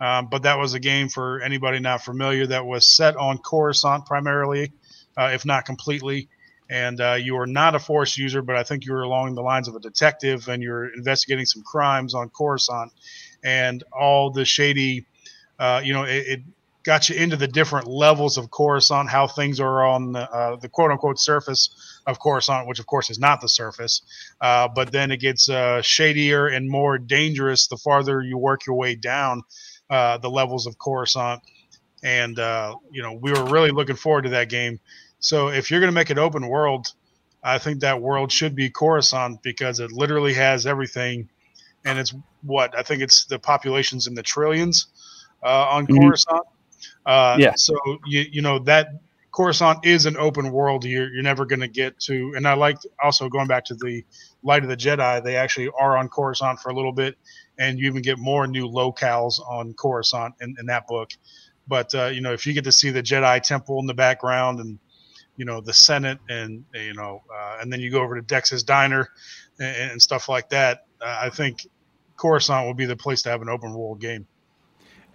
[0.00, 4.06] Um, but that was a game for anybody not familiar that was set on Coruscant
[4.06, 4.72] primarily,
[5.16, 6.28] uh, if not completely.
[6.70, 9.42] And uh, you were not a Force user, but I think you were along the
[9.42, 12.92] lines of a detective and you're investigating some crimes on Coruscant
[13.44, 15.06] and all the shady,
[15.58, 16.40] uh, you know, it, it
[16.84, 20.68] got you into the different levels of Coruscant, how things are on the, uh, the
[20.68, 24.02] quote unquote surface of Coruscant, which of course is not the surface.
[24.40, 28.76] Uh, but then it gets uh, shadier and more dangerous the farther you work your
[28.76, 29.42] way down
[29.90, 31.42] uh, the levels of Coruscant.
[32.02, 34.80] And, uh, you know, we were really looking forward to that game.
[35.20, 36.94] So if you're going to make it open world,
[37.44, 41.28] I think that world should be Coruscant because it literally has everything.
[41.84, 44.86] And it's what I think it's the populations in the trillions
[45.42, 46.00] uh, on mm-hmm.
[46.00, 46.42] Coruscant.
[47.04, 47.52] Uh, yeah.
[47.56, 47.74] So
[48.06, 48.88] you you know that
[49.38, 50.84] Coruscant is an open world.
[50.84, 52.32] You're you're never going to get to.
[52.34, 54.04] And I like also going back to the
[54.42, 55.22] Light of the Jedi.
[55.22, 57.16] They actually are on Coruscant for a little bit,
[57.56, 61.12] and you even get more new locales on Coruscant in, in that book.
[61.68, 64.58] But uh, you know, if you get to see the Jedi Temple in the background
[64.58, 64.80] and
[65.36, 68.64] you know the Senate and you know, uh, and then you go over to Dex's
[68.64, 69.08] Diner
[69.60, 71.64] and, and stuff like that, uh, I think
[72.16, 74.26] Coruscant will be the place to have an open world game.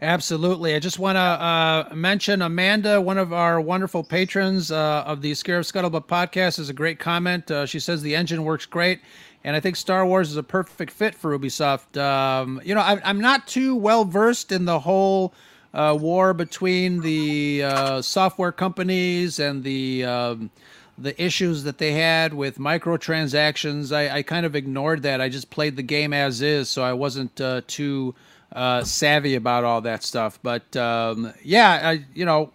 [0.02, 0.76] Absolutely.
[0.76, 5.32] I just want to uh, mention Amanda, one of our wonderful patrons uh, of the
[5.32, 7.50] Scarif Scuttlebutt podcast, is a great comment.
[7.50, 9.00] Uh, she says the engine works great,
[9.46, 11.98] and I think Star Wars is a perfect fit for Ubisoft.
[11.98, 15.34] Um, you know, I, am not too well versed in the whole
[15.74, 20.06] uh, war between the uh, software companies and the.
[20.06, 20.52] Um,
[20.96, 25.22] the issues that they had with microtransactions, I, I, kind of ignored that.
[25.22, 28.14] I just played the game as is, so I wasn't uh, too
[28.54, 30.40] uh, savvy about all that stuff.
[30.42, 32.52] But um, yeah, I, you know,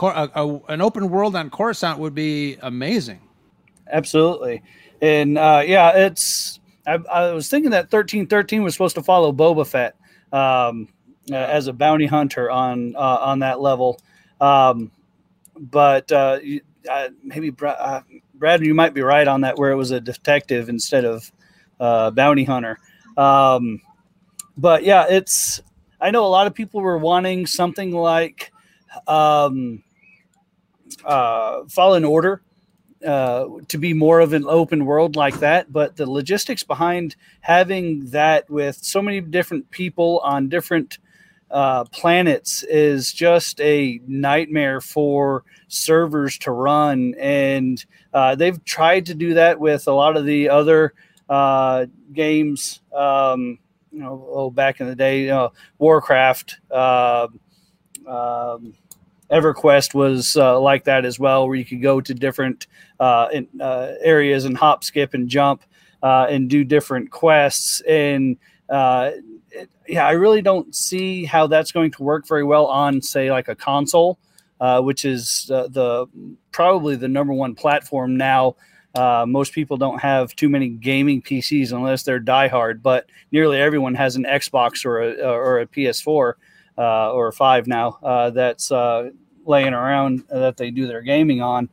[0.00, 3.20] a, a, an open world on Coruscant would be amazing.
[3.90, 4.62] Absolutely,
[5.00, 6.60] and uh, yeah, it's.
[6.86, 9.96] I, I, was thinking that thirteen thirteen was supposed to follow Boba Fett
[10.32, 10.88] um,
[11.30, 14.00] uh, as a bounty hunter on uh, on that level,
[14.40, 14.90] um,
[15.56, 16.38] but uh,
[17.22, 18.00] maybe uh,
[18.34, 21.32] Brad, you might be right on that, where it was a detective instead of
[21.80, 22.78] uh bounty hunter.
[23.16, 23.80] Um,
[24.56, 25.62] but yeah, it's.
[26.00, 28.52] I know a lot of people were wanting something like
[29.06, 29.82] um,
[31.04, 32.42] uh, Fallen Order
[33.04, 35.72] uh, to be more of an open world like that.
[35.72, 40.98] But the logistics behind having that with so many different people on different
[41.50, 47.14] uh, planets is just a nightmare for servers to run.
[47.18, 50.94] And uh, they've tried to do that with a lot of the other
[51.28, 52.80] uh, games.
[52.92, 53.58] Um,
[53.94, 57.28] you know, oh, back in the day, you know, Warcraft, uh,
[58.08, 58.74] um,
[59.30, 62.66] EverQuest was uh, like that as well, where you could go to different
[62.98, 65.62] uh, in, uh, areas and hop, skip, and jump
[66.02, 67.80] uh, and do different quests.
[67.82, 68.36] And
[68.68, 69.12] uh,
[69.50, 73.30] it, yeah, I really don't see how that's going to work very well on, say,
[73.30, 74.18] like a console,
[74.60, 76.06] which is the
[76.50, 78.56] probably the number one platform now
[78.94, 83.94] uh, most people don't have too many gaming PCs unless they're diehard, but nearly everyone
[83.94, 86.34] has an Xbox or a, or a PS4
[86.78, 89.10] uh, or a five now uh, that's uh,
[89.44, 91.68] laying around that they do their gaming on.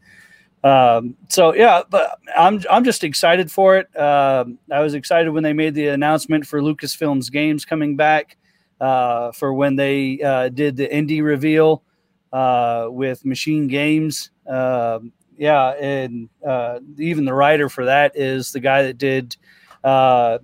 [0.63, 3.95] Um, so yeah, but I'm I'm just excited for it.
[3.99, 8.37] Um, I was excited when they made the announcement for Lucasfilm's games coming back
[8.79, 11.83] uh, for when they uh, did the Indy reveal
[12.31, 14.31] with Machine Games.
[14.47, 19.35] Um, yeah, and uh, even the writer for that is the guy that did
[19.83, 20.37] uh,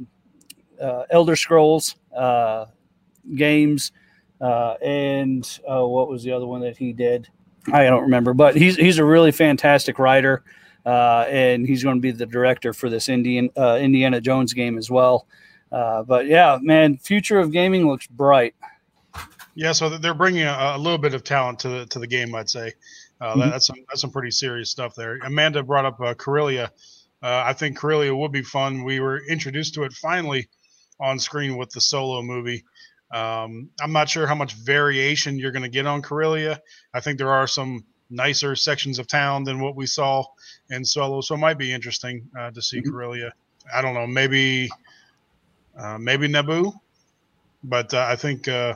[0.81, 2.65] uh, Elder Scrolls uh,
[3.36, 3.91] games,
[4.41, 7.27] uh, and uh, what was the other one that he did?
[7.71, 10.43] I don't remember, but he's he's a really fantastic writer,
[10.83, 15.27] and he's going to be the director for this Indian Indiana Jones game as well.
[15.69, 18.55] but yeah, man, future of gaming looks bright.
[19.53, 22.33] Yeah, so they're bringing a, a little bit of talent to the to the game,
[22.33, 22.73] I'd say
[23.19, 23.39] Uh, mm-hmm.
[23.39, 25.17] that, that's some that's some pretty serious stuff there.
[25.17, 26.71] Amanda brought up uh, Corellia.
[27.21, 28.84] Uh, I think Corellia would be fun.
[28.84, 30.49] We were introduced to it finally
[30.99, 32.63] on screen with the solo movie.
[33.12, 36.62] Um, I'm not sure how much variation you're going to get on Corellia.
[36.93, 40.25] I think there are some nicer sections of town than what we saw
[40.69, 42.91] in Solo, so it might be interesting uh, to see mm-hmm.
[42.91, 43.34] Corellia.
[43.73, 44.69] I don't know, maybe
[45.77, 46.73] uh, maybe Naboo,
[47.63, 48.75] but uh, I think uh,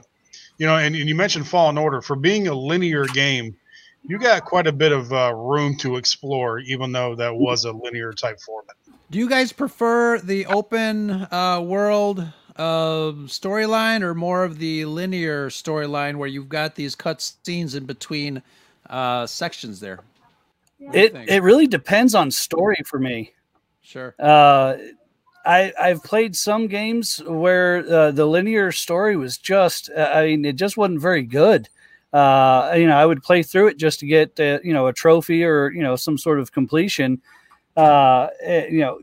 [0.58, 0.78] you know.
[0.78, 3.56] And, and, you mentioned Fallen Order for being a linear game.
[4.04, 7.72] You got quite a bit of uh, room to explore, even though that was a
[7.72, 8.76] linear type format.
[9.12, 12.20] Do you guys prefer the open uh, world
[12.56, 17.86] uh, storyline or more of the linear storyline where you've got these cut scenes in
[17.86, 18.42] between
[18.90, 20.00] uh, sections there?
[20.80, 23.34] It it really depends on story for me.
[23.84, 24.16] Sure.
[24.20, 24.78] Uh,
[25.46, 30.46] I I've played some games where uh, the linear story was just uh, I mean
[30.46, 31.70] it just wasn't very good.
[32.14, 34.94] Uh, you know, I would play through it just to get uh, you know a
[34.94, 37.22] trophy or you know some sort of completion.
[37.78, 39.00] Uh, eh, you know,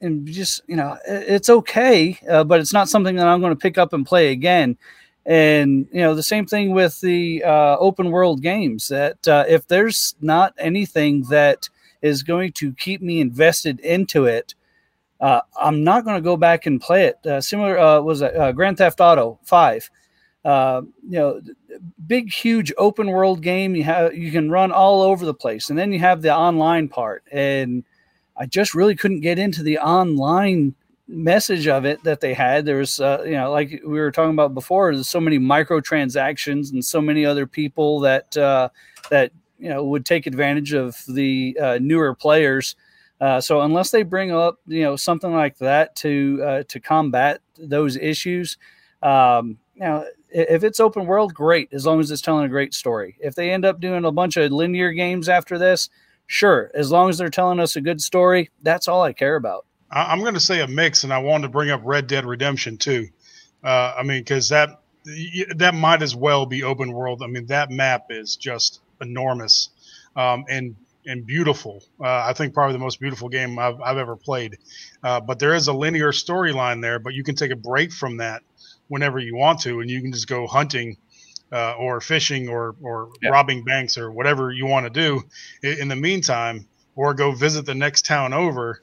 [0.00, 3.60] and just you know it's okay, uh, but it's not something that I'm going to
[3.60, 4.76] pick up and play again.
[5.26, 8.88] And you know the same thing with the uh, open world games.
[8.88, 11.68] That uh, if there's not anything that
[12.02, 14.54] is going to keep me invested into it,
[15.20, 17.44] I'm not going to go back and play it.
[17.44, 18.22] Similar was
[18.54, 19.88] Grand Theft Auto Five.
[20.44, 21.40] you know,
[22.06, 23.74] big, huge open world game.
[23.74, 26.88] You have you can run all over the place, and then you have the online
[26.88, 27.84] part and
[28.36, 30.74] I just really couldn't get into the online
[31.06, 32.64] message of it that they had.
[32.64, 36.72] There was, uh, you know, like we were talking about before, there's so many microtransactions
[36.72, 38.70] and so many other people that uh,
[39.10, 42.76] that you know would take advantage of the uh, newer players.
[43.20, 47.40] Uh, so unless they bring up, you know, something like that to uh, to combat
[47.58, 48.58] those issues,
[49.02, 50.04] um, you know,
[50.34, 53.16] if it's open world, great, as long as it's telling a great story.
[53.20, 55.88] If they end up doing a bunch of linear games after this,
[56.26, 59.66] Sure, as long as they're telling us a good story, that's all I care about.
[59.90, 62.78] I'm going to say a mix, and I wanted to bring up Red Dead Redemption
[62.78, 63.08] too.
[63.62, 64.80] Uh, I mean, because that
[65.56, 67.22] that might as well be open world.
[67.22, 69.68] I mean, that map is just enormous
[70.16, 70.74] um, and
[71.06, 71.84] and beautiful.
[72.00, 74.56] Uh, I think probably the most beautiful game I've, I've ever played.
[75.02, 78.16] Uh, but there is a linear storyline there, but you can take a break from
[78.16, 78.42] that
[78.88, 80.96] whenever you want to, and you can just go hunting
[81.52, 83.30] uh, or fishing or or yeah.
[83.30, 85.22] robbing banks or whatever you want to do
[85.62, 86.66] in the meantime,
[86.96, 88.82] or go visit the next town over.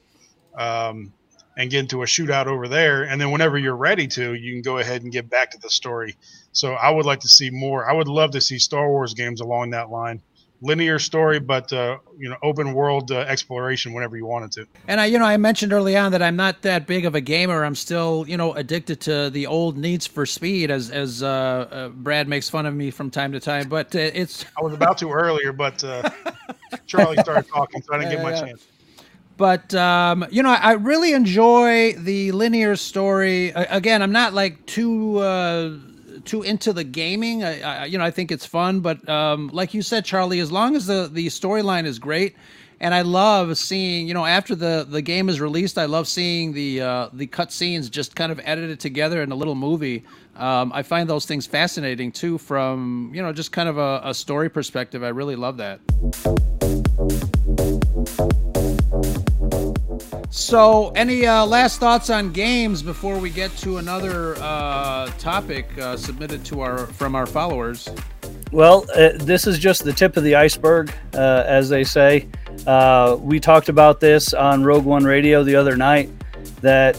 [0.56, 1.12] Um,
[1.56, 3.04] and get into a shootout over there.
[3.04, 5.68] And then whenever you're ready to, you can go ahead and get back to the
[5.68, 6.16] story.
[6.52, 7.88] So I would like to see more.
[7.88, 10.22] I would love to see Star Wars games along that line
[10.62, 14.66] linear story, but uh, you know, open world uh, exploration whenever you wanted to.
[14.86, 17.20] And I, you know, I mentioned early on that I'm not that big of a
[17.20, 17.64] gamer.
[17.64, 21.88] I'm still, you know, addicted to the old needs for speed, as as uh, uh
[21.88, 23.68] Brad makes fun of me from time to time.
[23.68, 24.44] But uh, it's.
[24.58, 26.08] I was about to earlier, but uh,
[26.86, 28.66] Charlie started talking, so I didn't get my chance.
[29.36, 33.48] But um, you know, I really enjoy the linear story.
[33.50, 35.20] Again, I'm not like too
[36.24, 37.44] too into the gaming.
[37.44, 40.52] I, I, you know, I think it's fun, but um, like you said, Charlie, as
[40.52, 42.36] long as the the storyline is great,
[42.80, 46.52] and I love seeing, you know, after the the game is released, I love seeing
[46.52, 50.04] the uh, the cut scenes just kind of edited together in a little movie.
[50.36, 54.14] Um, I find those things fascinating too, from you know, just kind of a, a
[54.14, 55.02] story perspective.
[55.04, 55.80] I really love that.
[60.34, 65.94] So, any uh, last thoughts on games before we get to another uh, topic uh,
[65.98, 67.86] submitted to our from our followers?
[68.50, 72.30] Well, uh, this is just the tip of the iceberg, uh, as they say.
[72.66, 76.10] Uh, we talked about this on Rogue One Radio the other night.
[76.62, 76.96] That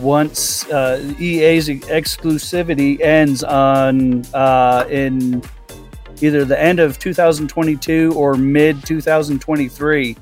[0.00, 4.22] once EA's exclusivity ends on
[4.88, 5.42] in
[6.22, 10.16] either the end of 2022 or mid 2023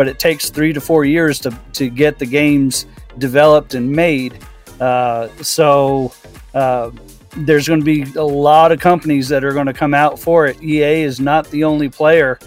[0.00, 2.86] but it takes three to four years to, to get the games
[3.18, 4.32] developed and made.
[4.80, 6.10] Uh, so
[6.54, 6.90] uh,
[7.36, 10.46] there's going to be a lot of companies that are going to come out for
[10.46, 10.62] it.
[10.62, 12.38] EA is not the only player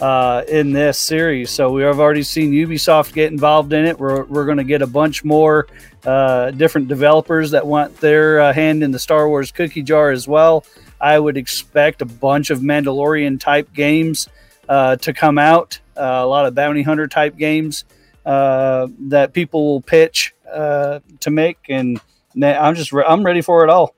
[0.00, 1.50] uh, in this series.
[1.50, 3.98] So we have already seen Ubisoft get involved in it.
[3.98, 5.66] We're, we're going to get a bunch more
[6.06, 10.28] uh, different developers that want their uh, hand in the Star Wars cookie jar as
[10.28, 10.64] well.
[11.00, 14.28] I would expect a bunch of Mandalorian type games
[14.68, 17.84] uh, to come out a lot of bounty hunter type games
[18.24, 22.00] uh, that people will pitch uh, to make, and
[22.42, 23.94] I'm just re- I'm ready for it all.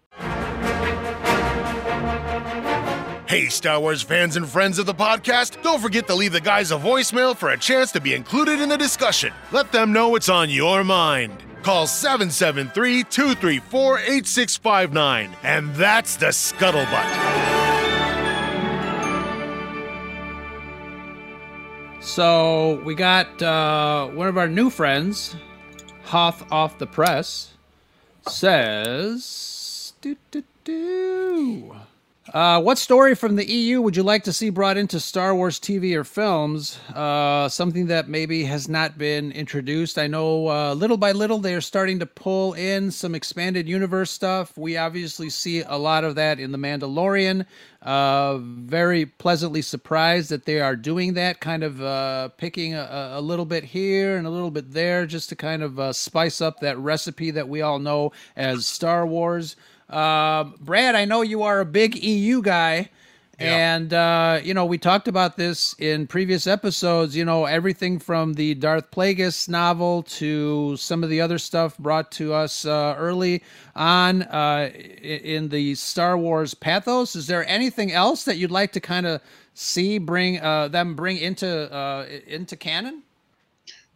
[3.33, 6.71] Hey, Star Wars fans and friends of the podcast, don't forget to leave the guys
[6.71, 9.33] a voicemail for a chance to be included in the discussion.
[9.53, 11.43] Let them know what's on your mind.
[11.63, 17.82] Call 773 234 8659, and that's the scuttlebutt.
[22.03, 25.37] So we got uh, one of our new friends,
[26.03, 27.55] Hoth off the press,
[28.27, 31.77] says, doo, doo, doo.
[32.31, 35.59] Uh, what story from the EU would you like to see brought into Star Wars
[35.59, 36.79] TV or films?
[36.95, 39.99] Uh, something that maybe has not been introduced.
[39.99, 44.13] I know uh, little by little they are starting to pull in some expanded universe
[44.13, 44.57] stuff.
[44.57, 47.45] We obviously see a lot of that in The Mandalorian.
[47.83, 53.21] Uh, very pleasantly surprised that they are doing that, kind of uh, picking a, a,
[53.21, 56.61] little bit here and a little bit there just to kind of uh, spice up
[56.61, 59.57] that recipe that we all know as Star Wars.
[59.93, 62.89] Uh, Brad, I know you are a big EU guy.
[63.41, 63.75] Yeah.
[63.75, 68.35] And, uh, you know, we talked about this in previous episodes, you know, everything from
[68.35, 73.43] the Darth Plagueis novel to some of the other stuff brought to us uh, early
[73.75, 74.71] on uh,
[75.03, 77.17] in the Star Wars pathos.
[77.17, 79.21] Is there anything else that you'd like to kind of
[79.55, 83.03] see bring uh, them bring into uh, into canon?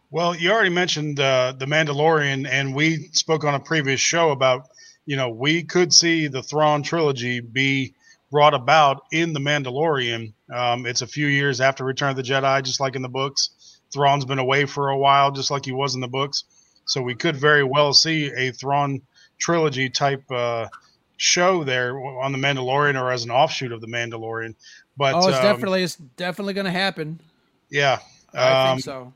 [0.09, 4.69] Well, you already mentioned uh, the Mandalorian, and we spoke on a previous show about
[5.07, 7.95] you know, we could see the Thrawn trilogy be
[8.29, 10.33] brought about in the Mandalorian.
[10.53, 13.79] Um, it's a few years after Return of the Jedi, just like in the books.
[13.91, 16.43] Thrawn's been away for a while, just like he was in the books.
[16.85, 19.01] So we could very well see a Thrawn
[19.39, 20.67] trilogy type uh,
[21.15, 24.55] show there on the Mandalorian or as an offshoot of the Mandalorian.
[24.97, 27.21] But oh, it's um, definitely it's definitely going to happen.
[27.69, 27.99] Yeah,
[28.33, 29.13] I um, think so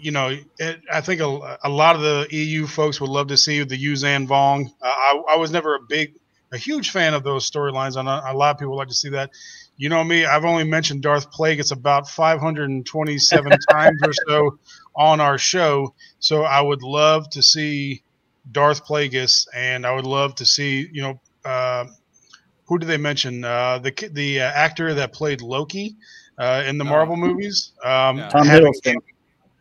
[0.00, 3.36] you know, it, I think a, a, lot of the EU folks would love to
[3.36, 4.66] see the Yuuzhan Vong.
[4.82, 6.14] Uh, I, I, was never a big,
[6.52, 7.96] a huge fan of those storylines.
[7.96, 9.30] and a lot of people like to see that.
[9.76, 14.58] You know me, I've only mentioned Darth Plagueis about 527 times or so
[14.94, 15.94] on our show.
[16.20, 18.02] So I would love to see
[18.52, 21.86] Darth Plagueis, and I would love to see, you know, uh,
[22.66, 23.44] who did they mention?
[23.44, 25.96] Uh, the the uh, actor that played Loki
[26.38, 26.84] uh, in the.
[26.84, 27.72] Marvel movies.
[27.84, 28.28] Um, yeah.
[28.28, 28.96] Tom Hiddleston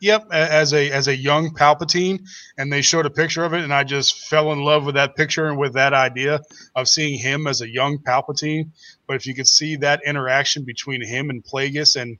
[0.03, 2.19] Yep, as a as a young Palpatine,
[2.57, 5.15] and they showed a picture of it, and I just fell in love with that
[5.15, 6.41] picture and with that idea
[6.75, 8.71] of seeing him as a young Palpatine.
[9.07, 12.17] But if you could see that interaction between him and Plagueis and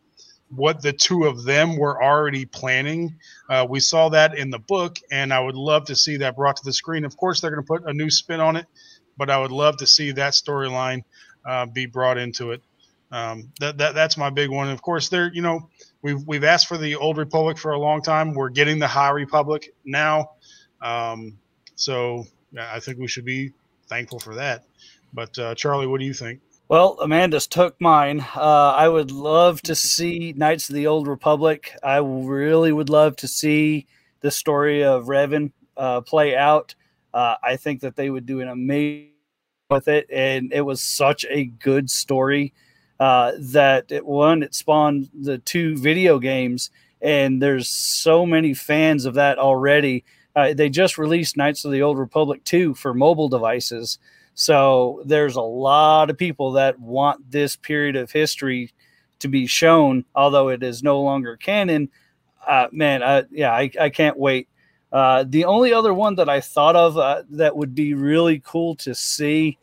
[0.47, 3.17] what the two of them were already planning,
[3.49, 6.55] uh, we saw that in the book, and I would love to see that brought
[6.55, 7.03] to the screen.
[7.03, 8.65] Of course, they're going to put a new spin on it,
[9.17, 11.01] but I would love to see that storyline
[11.45, 12.61] uh, be brought into it.
[13.11, 14.69] Um, that, that that's my big one.
[14.69, 15.69] Of course, there you know
[16.04, 18.34] we've we've asked for the old republic for a long time.
[18.34, 20.32] We're getting the high republic now,
[20.82, 21.39] um,
[21.76, 22.26] so
[22.60, 23.54] I think we should be
[23.88, 24.66] thankful for that.
[25.14, 26.41] But uh, Charlie, what do you think?
[26.70, 28.26] Well, Amanda's took mine.
[28.36, 31.76] Uh, I would love to see Knights of the Old Republic.
[31.84, 33.88] I really would love to see
[34.22, 36.76] the story of Revan uh, play out.
[37.14, 39.10] Uh, I think that they would do an amazing
[39.70, 42.54] with it, and it was such a good story
[42.99, 46.71] uh, that it, one it spawned the two video games,
[47.01, 50.03] and there's so many fans of that already.
[50.35, 53.99] Uh, they just released Knights of the Old Republic 2 for mobile devices.
[54.35, 58.71] So there's a lot of people that want this period of history
[59.19, 61.89] to be shown, although it is no longer canon.
[62.45, 64.47] Uh, man, I, yeah, I, I can't wait.
[64.91, 68.75] Uh, the only other one that I thought of uh, that would be really cool
[68.77, 69.57] to see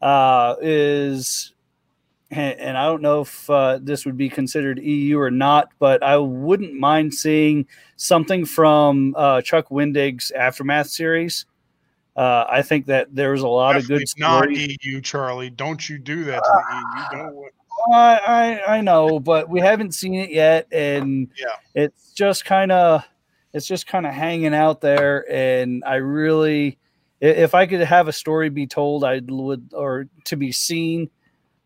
[0.00, 1.52] uh, is
[2.30, 6.16] and I don't know if uh, this would be considered EU or not, but I
[6.16, 7.66] wouldn't mind seeing
[7.96, 11.46] something from uh, Chuck Wendig's Aftermath series.
[12.16, 14.68] Uh, I think that there's a lot Definitely of good stories.
[14.68, 15.50] Not EU, Charlie.
[15.50, 16.50] Don't you do that to
[17.10, 17.22] the EU?
[17.22, 17.52] Don't.
[17.92, 22.70] I, I I know, but we haven't seen it yet, and yeah, it's just kind
[22.70, 23.04] of
[23.54, 25.24] it's just kind of hanging out there.
[25.32, 26.78] And I really,
[27.20, 31.10] if I could have a story be told, I would or to be seen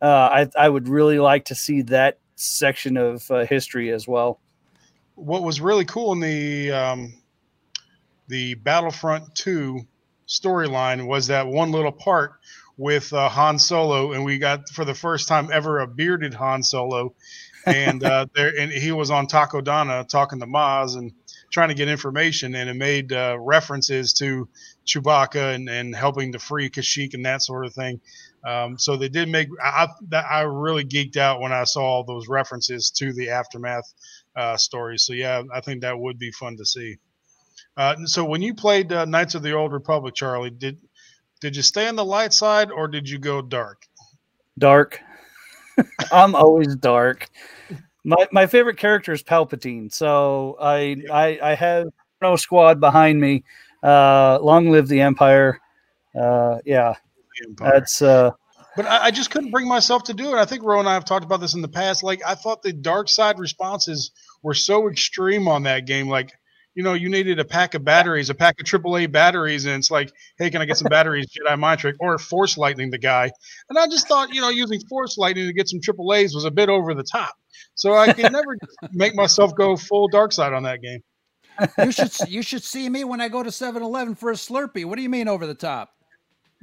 [0.04, 4.38] uh, I, I would really like to see that section of uh, history as well.
[5.14, 7.14] What was really cool in the um,
[8.28, 9.80] the Battlefront Two
[10.28, 12.34] storyline was that one little part
[12.76, 16.62] with uh, Han Solo, and we got for the first time ever a bearded Han
[16.62, 17.14] Solo,
[17.64, 21.12] and uh, there and he was on Taco Takodana talking to Maz and
[21.50, 24.48] trying to get information, and it made uh, references to
[24.86, 28.00] Chewbacca and, and helping to free Kashyyyk and that sort of thing.
[28.44, 29.48] Um, so they did make.
[29.62, 33.92] I, I really geeked out when I saw all those references to the aftermath
[34.36, 35.04] uh, stories.
[35.04, 36.96] So yeah, I think that would be fun to see.
[37.76, 40.78] Uh, so when you played uh, Knights of the Old Republic, Charlie, did
[41.40, 43.82] did you stay on the light side or did you go dark?
[44.58, 45.00] Dark.
[46.12, 47.28] I'm always dark.
[48.04, 51.12] My my favorite character is Palpatine, so I yeah.
[51.12, 51.88] I, I have
[52.20, 53.44] no squad behind me.
[53.82, 55.60] Uh, long live the Empire.
[56.18, 56.94] Uh, yeah,
[57.44, 57.72] Empire.
[57.72, 58.30] That's uh
[58.76, 60.38] but I, I, just couldn't bring myself to do it.
[60.38, 62.02] I think Ro and I have talked about this in the past.
[62.02, 64.10] Like I thought the dark side responses
[64.42, 66.08] were so extreme on that game.
[66.08, 66.32] Like,
[66.74, 69.92] you know, you needed a pack of batteries, a pack of AAA batteries, and it's
[69.92, 73.30] like, hey, can I get some batteries, Jedi Mind Trick, or Force Lightning the guy?
[73.68, 76.50] And I just thought, you know, using Force Lightning to get some AAA's was a
[76.50, 77.34] bit over the top.
[77.76, 78.58] So I can never
[78.92, 81.00] make myself go full dark side on that game.
[81.78, 84.84] you should you should see me when I go to 7-Eleven for a Slurpee.
[84.84, 85.93] What do you mean over the top?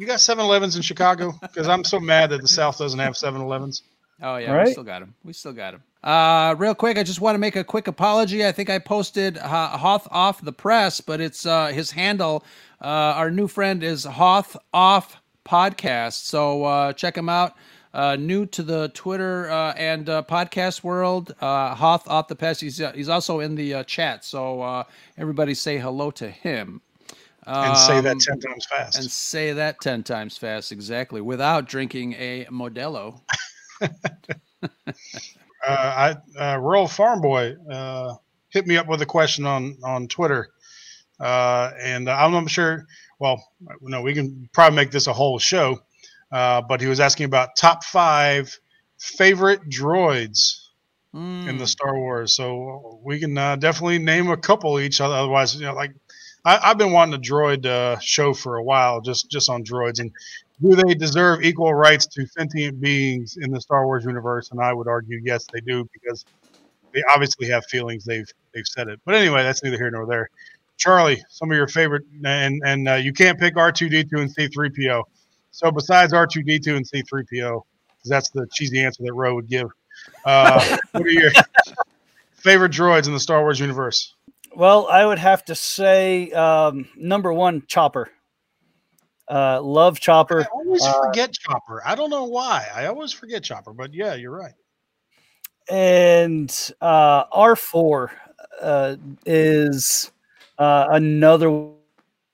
[0.01, 1.31] You got 7-Elevens in Chicago?
[1.41, 3.83] Because I'm so mad that the South doesn't have 7-Elevens.
[4.23, 4.65] Oh yeah, Right.
[4.65, 5.13] we still got them.
[5.23, 5.83] We still got them.
[6.03, 8.43] Uh, real quick, I just want to make a quick apology.
[8.43, 12.43] I think I posted uh, Hoth off the press, but it's uh, his handle.
[12.81, 17.55] Uh, our new friend is Hoth off podcast, so uh, check him out.
[17.93, 22.59] Uh, new to the Twitter uh, and uh, podcast world, uh, Hoth off the press.
[22.59, 24.83] He's uh, he's also in the uh, chat, so uh,
[25.19, 26.81] everybody say hello to him.
[27.45, 28.99] And say that Um, 10 times fast.
[28.99, 33.21] and say that 10 times fast exactly without drinking a modelo
[33.81, 33.87] uh,
[35.67, 38.15] I uh, rural farm boy uh,
[38.49, 40.49] hit me up with a question on on Twitter,
[41.19, 42.85] uh, and I'm not sure.
[43.19, 43.43] Well,
[43.81, 45.79] no, we can probably make this a whole show,
[46.31, 48.55] uh, but he was asking about top five
[48.97, 50.57] favorite droids
[51.13, 52.33] in the Star Wars.
[52.35, 55.01] So we can uh, definitely name a couple each.
[55.01, 55.93] Otherwise, you know, like
[56.43, 59.99] I, I've been wanting a droid uh, show for a while, just just on droids
[59.99, 60.11] and
[60.61, 64.51] do they deserve equal rights to sentient beings in the Star Wars universe?
[64.51, 66.23] And I would argue, yes, they do, because
[66.93, 68.05] they obviously have feelings.
[68.05, 68.99] They've they've said it.
[69.05, 70.29] But anyway, that's neither here nor there.
[70.77, 74.19] Charlie, some of your favorite, and and uh, you can't pick R two D two
[74.19, 75.03] and C three PO.
[75.51, 77.65] So besides R two D two and C three PO,
[77.97, 79.69] because that's the cheesy answer that Roe would give.
[80.25, 81.31] Uh, what are your
[82.33, 84.13] favorite droids in the Star Wars universe?
[84.55, 88.09] Well, I would have to say um, number one, Chopper.
[89.29, 90.41] Uh, love Chopper.
[90.41, 91.81] I always Uh, forget Chopper.
[91.85, 92.67] I don't know why.
[92.75, 94.53] I always forget Chopper, but yeah, you're right.
[95.69, 98.09] and uh, R4
[98.61, 98.95] uh,
[99.25, 100.11] is
[100.57, 101.69] uh, another.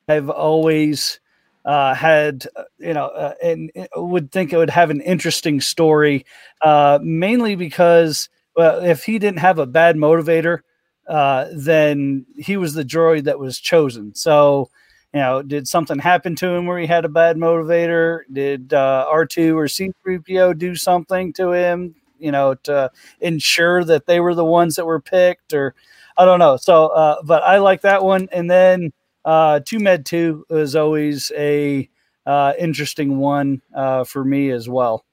[0.07, 1.19] I've always
[1.65, 5.61] uh, had, uh, you know, uh, and and would think it would have an interesting
[5.61, 6.25] story,
[6.63, 10.61] uh, mainly because well, if he didn't have a bad motivator,
[11.07, 14.15] uh, then he was the droid that was chosen.
[14.15, 14.69] So.
[15.13, 18.19] You know, did something happen to him where he had a bad motivator?
[18.31, 21.95] Did uh, R2 or C3PO do something to him?
[22.19, 25.75] you know, to ensure that they were the ones that were picked, or
[26.17, 26.57] I don't know.
[26.57, 28.27] So, uh, but I like that one.
[28.31, 28.93] And then
[29.25, 31.89] uh, Two Med Two is always a
[32.25, 35.05] uh, interesting one uh, for me as well.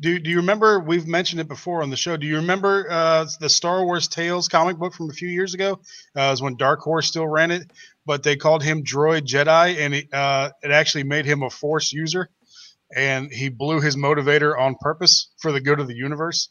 [0.00, 0.78] Do, do you remember?
[0.78, 2.16] We've mentioned it before on the show.
[2.16, 5.80] Do you remember uh, the Star Wars Tales comic book from a few years ago?
[6.16, 7.70] Uh, it was when Dark Horse still ran it,
[8.06, 11.92] but they called him Droid Jedi, and it, uh, it actually made him a Force
[11.92, 12.30] user,
[12.94, 16.50] and he blew his motivator on purpose for the good of the universe.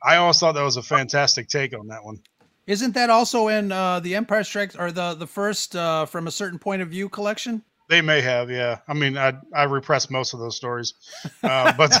[0.00, 2.20] I always thought that was a fantastic take on that one.
[2.66, 6.30] Isn't that also in uh, the Empire Strikes or the the first uh, from a
[6.30, 7.62] certain point of view collection?
[7.88, 8.78] They may have, yeah.
[8.88, 10.94] I mean, I I repressed most of those stories,
[11.42, 11.92] uh, but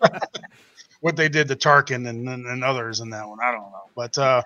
[1.00, 3.90] what they did to Tarkin and, and and others in that one, I don't know.
[3.96, 4.42] But uh,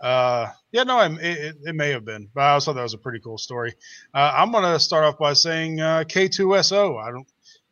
[0.00, 2.94] uh, yeah, no, it, it, it may have been, but I also thought that was
[2.94, 3.74] a pretty cool story.
[4.14, 6.98] Uh, I'm gonna start off by saying uh, K2SO.
[7.02, 7.28] I don't,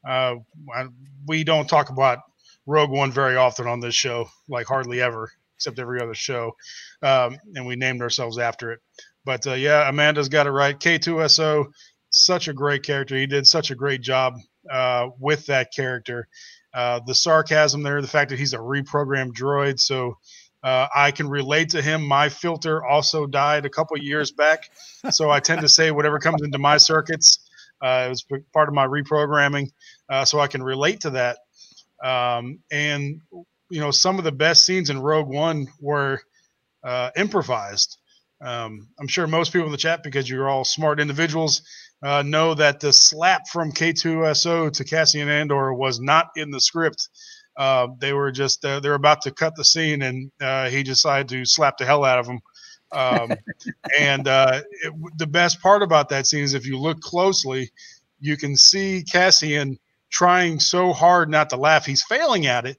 [0.06, 0.36] uh,
[0.74, 0.88] I,
[1.26, 2.20] we don't talk about
[2.66, 6.56] Rogue One very often on this show, like hardly ever, except every other show,
[7.02, 8.80] um, and we named ourselves after it.
[9.24, 10.78] But uh, yeah, Amanda's got it right.
[10.78, 11.66] K2SO
[12.10, 13.16] such a great character.
[13.16, 14.34] He did such a great job
[14.70, 16.28] uh, with that character.
[16.74, 20.16] Uh, the sarcasm there, the fact that he's a reprogrammed droid, so
[20.62, 22.02] uh, I can relate to him.
[22.02, 24.70] My filter also died a couple years back,
[25.10, 27.38] so I tend to say whatever comes into my circuits.
[27.80, 29.70] Uh, it was part of my reprogramming,
[30.08, 31.38] uh, so I can relate to that.
[32.02, 33.20] Um, and
[33.70, 36.20] you know, some of the best scenes in Rogue One were
[36.84, 37.98] uh, improvised.
[38.40, 41.62] Um, I'm sure most people in the chat, because you're all smart individuals,
[42.02, 47.08] uh, know that the slap from K2SO to Cassian Andor was not in the script.
[47.56, 50.82] Uh, they were just uh, they were about to cut the scene, and uh, he
[50.82, 52.40] decided to slap the hell out of him.
[52.92, 53.32] Um,
[53.98, 57.70] and uh, it, the best part about that scene is if you look closely,
[58.20, 59.78] you can see Cassian
[60.10, 61.84] trying so hard not to laugh.
[61.84, 62.78] He's failing at it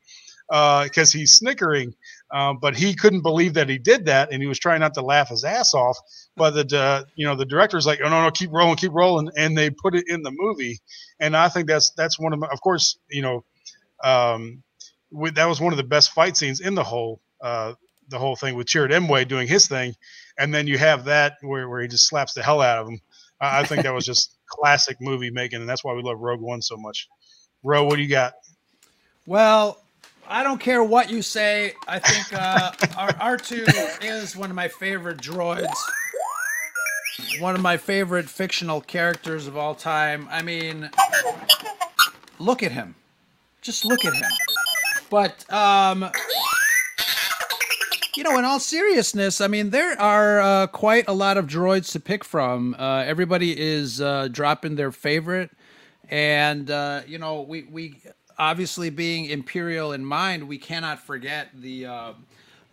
[0.50, 1.94] because he's snickering,
[2.32, 5.02] um, but he couldn't believe that he did that, and he was trying not to
[5.02, 5.98] laugh his ass off.
[6.36, 9.30] But the uh, you know the director's like, oh no no, keep rolling, keep rolling,
[9.36, 10.80] and they put it in the movie.
[11.20, 13.44] And I think that's that's one of my, of course you know
[14.04, 14.64] um,
[15.12, 17.74] with, that was one of the best fight scenes in the whole uh,
[18.10, 19.96] the whole thing with Chirrut Îmwe doing his thing,
[20.38, 23.02] and then you have that where, where he just slaps the hell out of him.
[23.42, 26.42] I, I think that was just classic movie making, and that's why we love Rogue
[26.42, 27.08] One so much.
[27.64, 28.34] Ro, what do you got?
[29.26, 29.82] Well,
[30.30, 31.74] I don't care what you say.
[31.88, 32.72] I think uh,
[33.20, 33.66] R two
[34.02, 35.74] is one of my favorite droids.
[37.40, 40.28] One of my favorite fictional characters of all time.
[40.30, 40.90] I mean,
[42.38, 42.96] look at him.
[43.62, 44.30] Just look at him.
[45.10, 46.10] But um,
[48.16, 51.92] you know, in all seriousness, I mean, there are uh, quite a lot of droids
[51.94, 52.76] to pick from.
[52.78, 55.50] Uh, everybody is uh, dropping their favorite,
[56.08, 58.02] and uh, you know, we we
[58.40, 62.14] obviously being Imperial in mind, we cannot forget the uh,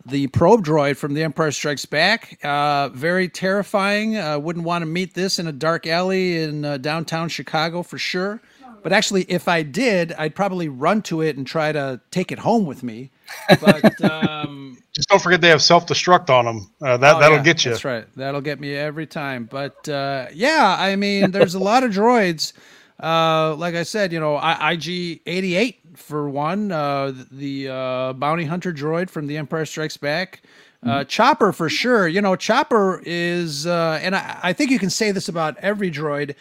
[0.05, 2.39] the probe droid from The Empire Strikes Back.
[2.43, 4.17] Uh, very terrifying.
[4.17, 7.97] Uh, wouldn't want to meet this in a dark alley in uh, downtown Chicago for
[7.97, 8.41] sure.
[8.83, 12.39] But actually, if I did, I'd probably run to it and try to take it
[12.39, 13.11] home with me.
[13.59, 16.71] But um, just don't forget they have self destruct on them.
[16.81, 17.71] Uh, that oh, that'll yeah, get you.
[17.71, 18.05] That's right.
[18.15, 19.43] That'll get me every time.
[19.43, 22.53] But uh, yeah, I mean, there's a lot of droids.
[23.01, 28.73] Uh, like I said, you know, IG 88 for one, uh, the uh, bounty hunter
[28.73, 30.41] droid from The Empire Strikes Back.
[30.83, 31.07] Uh, mm-hmm.
[31.07, 32.07] Chopper for sure.
[32.07, 35.91] You know, Chopper is, uh, and I, I think you can say this about every
[35.91, 36.35] droid.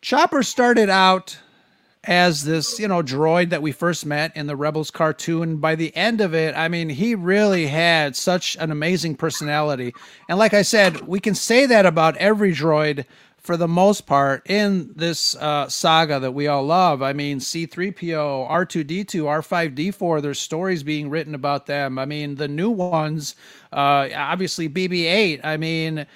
[0.00, 1.38] Chopper started out
[2.04, 5.56] as this, you know, droid that we first met in the Rebels cartoon.
[5.56, 9.94] By the end of it, I mean, he really had such an amazing personality.
[10.28, 13.06] And like I said, we can say that about every droid
[13.44, 17.02] for the most part in this uh, saga that we all love.
[17.02, 21.98] I mean, C3PO, R2D2, R5D4, there's stories being written about them.
[21.98, 23.36] I mean, the new ones,
[23.70, 25.40] uh, obviously BB 8.
[25.44, 26.06] I mean,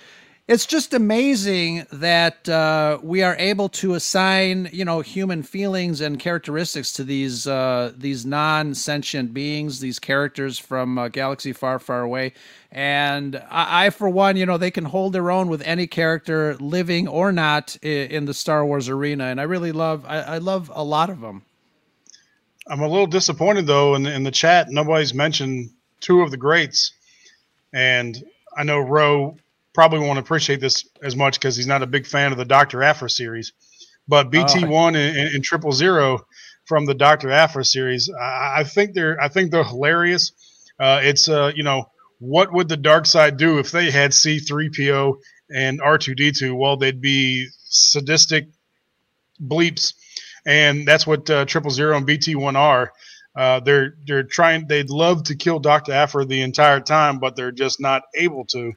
[0.48, 6.18] it's just amazing that uh, we are able to assign, you know, human feelings and
[6.18, 12.32] characteristics to these uh, these non-sentient beings, these characters from a galaxy far, far away.
[12.72, 16.56] And I, I, for one, you know, they can hold their own with any character,
[16.56, 19.24] living or not, in, in the Star Wars arena.
[19.24, 21.42] And I really love, I, I, love a lot of them.
[22.66, 24.70] I'm a little disappointed though in the, in the chat.
[24.70, 25.70] Nobody's mentioned
[26.00, 26.92] two of the greats,
[27.74, 28.24] and
[28.56, 29.36] I know Roe
[29.74, 32.82] probably won't appreciate this as much because he's not a big fan of the Doctor
[32.82, 33.52] Aphra series.
[34.06, 34.98] But BT one oh.
[34.98, 36.26] and, and, Triple Zero
[36.64, 40.32] from the Doctor Aphra series, I, I, think they're I think they're hilarious.
[40.80, 45.18] Uh, it's uh, you know what would the dark side do if they had C3PO
[45.50, 46.56] and R2D2?
[46.56, 48.48] Well, they'd be sadistic
[49.40, 49.94] bleeps,
[50.46, 52.92] and that's what uh, Triple Zero and BT one are.
[53.36, 54.66] Uh, they're they're trying.
[54.66, 58.72] They'd love to kill Doctor Aphra the entire time, but they're just not able to.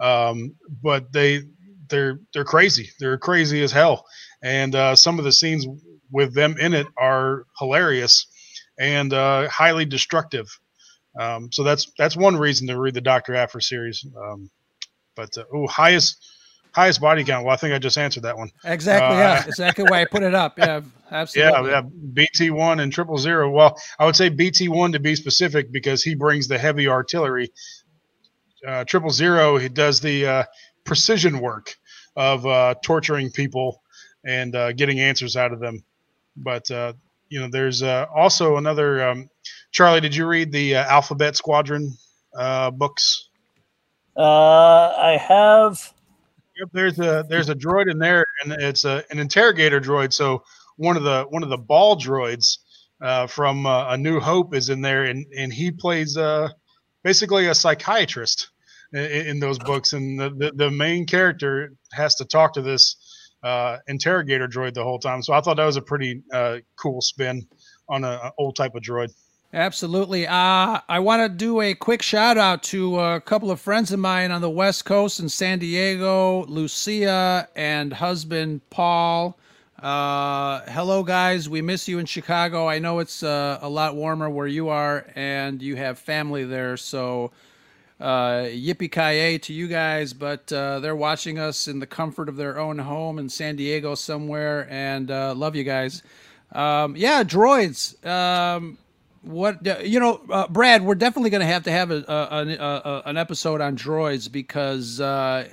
[0.00, 1.42] Um, but they
[1.88, 2.90] they're they're crazy.
[2.98, 4.04] They're crazy as hell.
[4.42, 5.66] And uh, some of the scenes
[6.10, 8.26] with them in it are hilarious
[8.78, 10.46] and uh, highly destructive.
[11.18, 14.04] Um, so that's that's one reason to read the Doctor Aphra series.
[14.16, 14.50] Um,
[15.14, 16.24] but uh, oh, highest
[16.72, 17.46] highest body count.
[17.46, 18.50] Well, I think I just answered that one.
[18.64, 19.16] Exactly.
[19.16, 20.58] Uh, yeah, exactly why I put it up.
[20.58, 21.70] Yeah, absolutely.
[21.70, 21.88] Yeah, yeah.
[22.12, 23.50] BT one and triple zero.
[23.50, 27.50] Well, I would say BT one to be specific because he brings the heavy artillery
[28.84, 30.44] Triple Zero, he does the uh,
[30.84, 31.76] precision work
[32.16, 33.82] of uh, torturing people
[34.24, 35.82] and uh, getting answers out of them.
[36.36, 36.94] But uh,
[37.28, 39.08] you know, there's uh, also another.
[39.08, 39.30] Um,
[39.72, 41.96] Charlie, did you read the Alphabet Squadron
[42.72, 43.28] books?
[44.16, 45.92] I have.
[46.58, 50.12] Yep, there's a there's a droid in there, and it's a, an interrogator droid.
[50.12, 50.42] So
[50.76, 52.58] one of the one of the ball droids
[53.00, 56.48] uh, from uh, A New Hope is in there, and and he plays uh,
[57.02, 58.50] basically a psychiatrist
[58.96, 62.96] in, in those books, and the, the, the main character has to talk to this
[63.42, 65.22] uh, interrogator droid the whole time.
[65.22, 67.46] So I thought that was a pretty uh, cool spin
[67.88, 69.12] on an old type of droid.
[69.52, 70.26] Absolutely.
[70.26, 73.98] Uh, I want to do a quick shout out to a couple of friends of
[73.98, 79.38] mine on the West Coast in San Diego, Lucia and husband Paul.
[79.80, 81.48] Uh, hello, guys.
[81.48, 82.68] We miss you in Chicago.
[82.68, 86.76] I know it's uh, a lot warmer where you are, and you have family there.
[86.76, 87.30] So
[88.00, 92.36] uh, yippee ki to you guys, but uh, they're watching us in the comfort of
[92.36, 96.02] their own home in San Diego somewhere, and uh, love you guys.
[96.52, 98.04] Um, yeah, droids.
[98.06, 98.78] Um,
[99.22, 100.82] what you know, uh, Brad?
[100.82, 105.00] We're definitely going to have to have a, a, a, an episode on droids because.
[105.00, 105.48] Uh,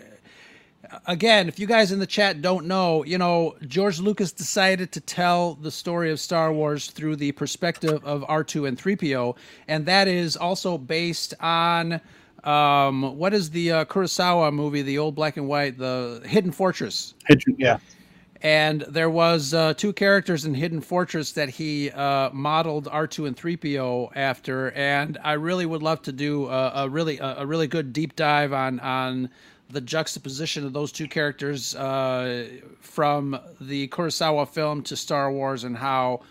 [1.08, 5.02] again, if you guys in the chat don't know, you know, George Lucas decided to
[5.02, 9.36] tell the story of Star Wars through the perspective of R2 and 3PO,
[9.68, 12.00] and that is also based on
[12.44, 17.14] um, what is the uh, Kurosawa movie, the old black and white, the Hidden Fortress?
[17.28, 17.78] Hidden, yeah.
[18.42, 23.38] And there was uh, two characters in Hidden Fortress that he uh, modeled R2 and
[23.38, 27.68] 3PO after, and I really would love to do a, a really a, a, really
[27.68, 29.30] good deep dive on on
[29.70, 32.48] the juxtaposition of those two characters uh,
[32.82, 36.22] from the Kurosawa film to Star Wars and how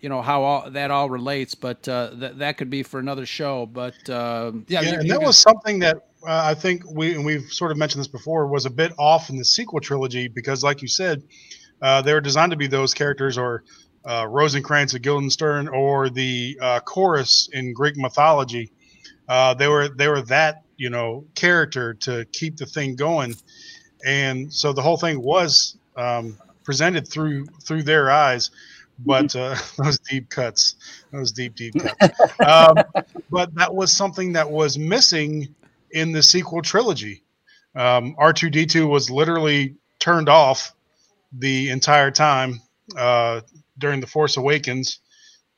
[0.00, 3.26] you know how all that all relates, but uh, that that could be for another
[3.26, 3.66] show.
[3.66, 6.82] But uh, yeah, yeah you- and you that can- was something that uh, I think
[6.90, 9.80] we and we've sort of mentioned this before was a bit off in the sequel
[9.80, 11.22] trilogy because, like you said,
[11.82, 13.64] uh, they were designed to be those characters or
[14.04, 18.70] uh, Rosencrantz of Guildenstern or the uh, chorus in Greek mythology.
[19.28, 23.34] Uh, they were they were that you know character to keep the thing going,
[24.04, 28.50] and so the whole thing was um, presented through through their eyes.
[28.98, 30.76] But uh, those deep cuts,
[31.12, 32.20] those deep deep cuts.
[32.40, 32.76] Um,
[33.30, 35.54] but that was something that was missing
[35.92, 37.22] in the sequel trilogy.
[37.74, 40.74] Um, R2D2 was literally turned off
[41.32, 42.60] the entire time
[42.96, 43.42] uh,
[43.78, 45.00] during the Force Awakens,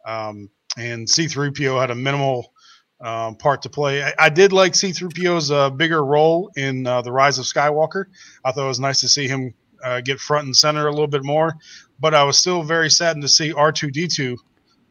[0.06, 2.52] um, and C3PO had a minimal
[3.00, 4.02] um, part to play.
[4.02, 8.06] I, I did like C3PO's uh, bigger role in uh, the Rise of Skywalker.
[8.44, 9.54] I thought it was nice to see him
[9.84, 11.56] uh, get front and center a little bit more,
[12.00, 14.36] but I was still very saddened to see R2D2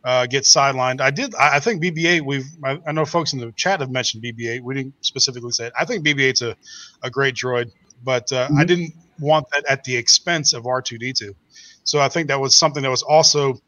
[0.04, 1.02] uh, get sidelined.
[1.02, 1.36] I did.
[1.36, 2.22] I, I think BB-8.
[2.22, 2.46] We've.
[2.64, 4.62] I, I know folks in the chat have mentioned BB-8.
[4.62, 5.74] We didn't specifically say it.
[5.78, 6.56] I think BB-8's a,
[7.04, 7.72] a great droid,
[8.04, 11.34] but uh, I didn't want that at the expense of R2D2.
[11.84, 13.60] So I think that was something that was also.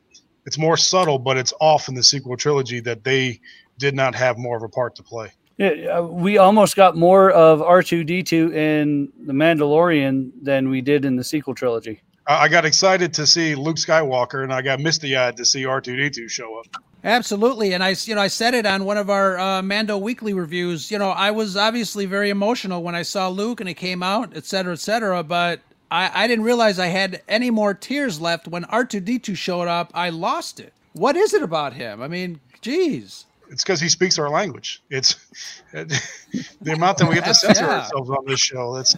[0.46, 3.40] It's more subtle, but it's off in the sequel trilogy that they
[3.78, 5.32] did not have more of a part to play.
[5.60, 11.18] Yeah, uh, we almost got more of R2D2 in The Mandalorian than we did in
[11.18, 12.02] the sequel trilogy.
[12.26, 16.30] I I got excited to see Luke Skywalker, and I got misty-eyed to see R2D2
[16.30, 16.82] show up.
[17.04, 20.34] Absolutely, and I, you know, I said it on one of our uh, Mando weekly
[20.34, 20.92] reviews.
[20.92, 24.36] You know, I was obviously very emotional when I saw Luke and he came out,
[24.38, 25.24] et cetera, et cetera.
[25.24, 25.60] But
[25.92, 29.36] I, I didn't realize I had any more tears left when R two D two
[29.36, 29.92] showed up.
[29.94, 30.72] I lost it.
[30.94, 32.02] What is it about him?
[32.02, 33.26] I mean, geez.
[33.50, 34.82] It's because he speaks our language.
[34.90, 35.16] It's
[35.72, 37.80] the amount that we have to censor yeah.
[37.82, 38.76] ourselves on this show.
[38.76, 38.96] That's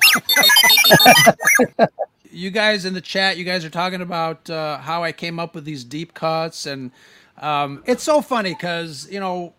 [2.32, 5.56] you guys in the chat, you guys are talking about uh, how I came up
[5.56, 6.92] with these deep cuts, and
[7.38, 9.54] um, it's so funny because you know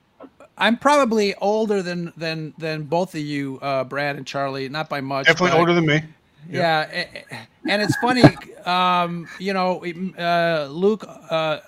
[0.59, 5.01] I'm probably older than than than both of you, uh, Brad and Charlie, not by
[5.01, 5.26] much.
[5.26, 6.03] definitely older than me.
[6.51, 7.07] Yeah, eh,
[7.68, 8.24] and it's funny,
[8.66, 9.84] um, you know,
[10.18, 11.61] uh, Luke uh,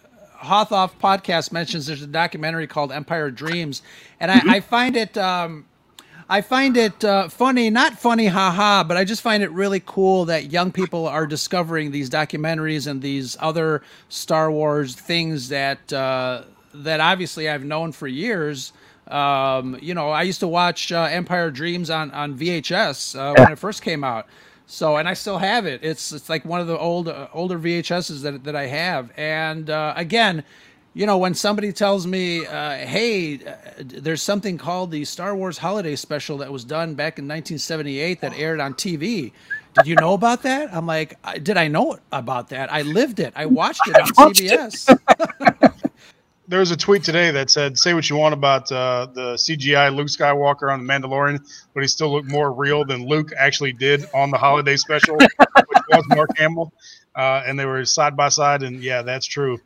[0.45, 3.83] Hothoff podcast mentions there's a documentary called Empire Dreams,
[4.21, 5.17] and I, I find it.
[5.19, 5.67] Um,
[6.29, 10.25] I find it uh, funny, not funny, haha, but I just find it really cool
[10.25, 16.45] that young people are discovering these documentaries and these other Star Wars things that uh,
[16.73, 18.73] that obviously I've known for years.
[19.09, 23.53] Um, you know, I used to watch uh, Empire Dreams on on VHS uh, when
[23.53, 24.27] it first came out.
[24.67, 25.81] So, and I still have it.
[25.83, 29.13] It's it's like one of the old uh, older VHSs that that I have.
[29.17, 30.45] And uh, again,
[30.95, 35.59] you know, when somebody tells me, uh, "Hey, uh, there's something called the Star Wars
[35.59, 39.33] Holiday Special that was done back in 1978 that aired on TV,"
[39.75, 40.73] did you know about that?
[40.73, 42.73] I'm like, did I know about that?
[42.73, 43.33] I lived it.
[43.35, 45.73] I watched it on watched it.
[46.47, 49.95] There was a tweet today that said, "Say what you want about uh, the CGI
[49.95, 51.41] Luke Skywalker on the Mandalorian,
[51.73, 55.83] but he still looked more real than Luke actually did on the holiday special, which
[55.91, 56.73] was Mark Hamill."
[57.17, 59.59] Uh, and they were side by side, and yeah, that's true.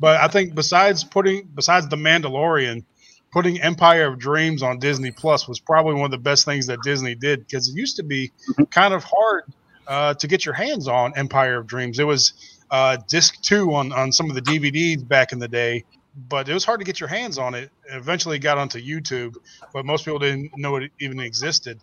[0.00, 2.84] But I think besides putting besides the Mandalorian,
[3.32, 6.80] putting Empire of Dreams on Disney Plus was probably one of the best things that
[6.82, 8.32] Disney did because it used to be
[8.70, 9.44] kind of hard
[9.86, 11.98] uh, to get your hands on Empire of Dreams.
[11.98, 12.32] It was
[12.70, 16.54] uh, disc two on on some of the DVDs back in the day, but it
[16.54, 17.70] was hard to get your hands on it.
[17.90, 19.34] It eventually got onto YouTube,
[19.72, 21.80] but most people didn't know it even existed.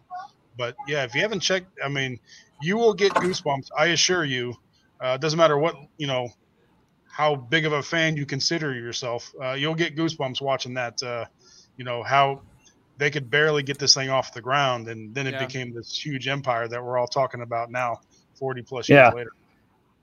[0.57, 2.19] But yeah, if you haven't checked, I mean,
[2.61, 3.67] you will get goosebumps.
[3.77, 4.55] I assure you.
[5.01, 6.29] Uh, doesn't matter what you know,
[7.15, 9.31] how big of a fan you consider yourself.
[9.41, 11.01] Uh, you'll get goosebumps watching that.
[11.01, 11.25] Uh,
[11.77, 12.41] you know how
[12.97, 15.45] they could barely get this thing off the ground, and then it Yeah.
[15.47, 17.97] became this huge empire that we're all talking about now,
[18.37, 19.05] forty plus Yeah.
[19.05, 19.31] years later.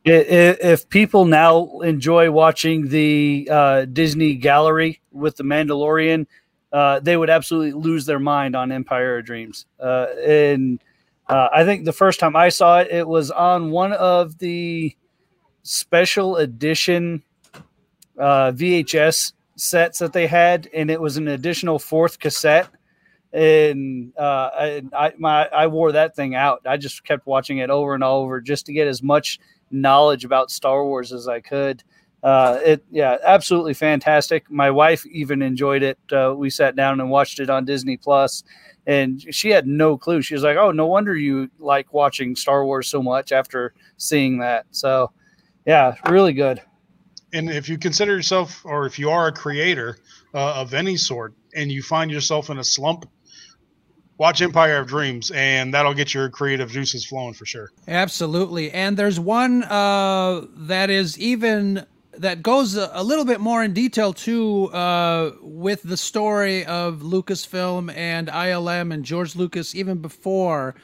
[0.09, 6.27] If people now enjoy watching the uh, Disney Gallery with the Mandalorian,
[6.73, 9.67] uh, they would absolutely lose their mind on Empire of Dreams.
[9.81, 10.81] Uh, and
[11.29, 14.95] uh, I think the first time I saw it, it was on one of the
[15.65, 17.25] special edition
[18.17, 22.69] uh, VHS sets that they had, and it was an additional fourth cassette.
[23.33, 26.63] And uh, I, I, my, I wore that thing out.
[26.65, 29.41] I just kept watching it over and over just to get as much
[29.71, 31.83] knowledge about Star Wars as I could.
[32.23, 34.51] Uh, it, yeah, absolutely fantastic.
[34.51, 35.99] My wife even enjoyed it.
[36.11, 38.43] Uh, we sat down and watched it on Disney Plus,
[38.87, 40.23] and she had no clue.
[40.23, 44.39] She was like, "Oh, no wonder you like watching Star Wars so much after seeing
[44.39, 45.13] that." So,
[45.67, 46.61] yeah, really good.
[47.33, 49.99] and if you consider yourself or if you are a creator
[50.35, 53.09] uh, of any sort and you find yourself in a slump
[54.19, 58.71] watch empire of dreams and that'll get your creative juices flowing for sure Absolutely.
[58.73, 61.87] And there's one uh, that is even
[62.19, 67.95] that goes a, little bit more in detail too uh, with the story of Lucasfilm
[67.95, 70.75] and ILM and George Lucas even before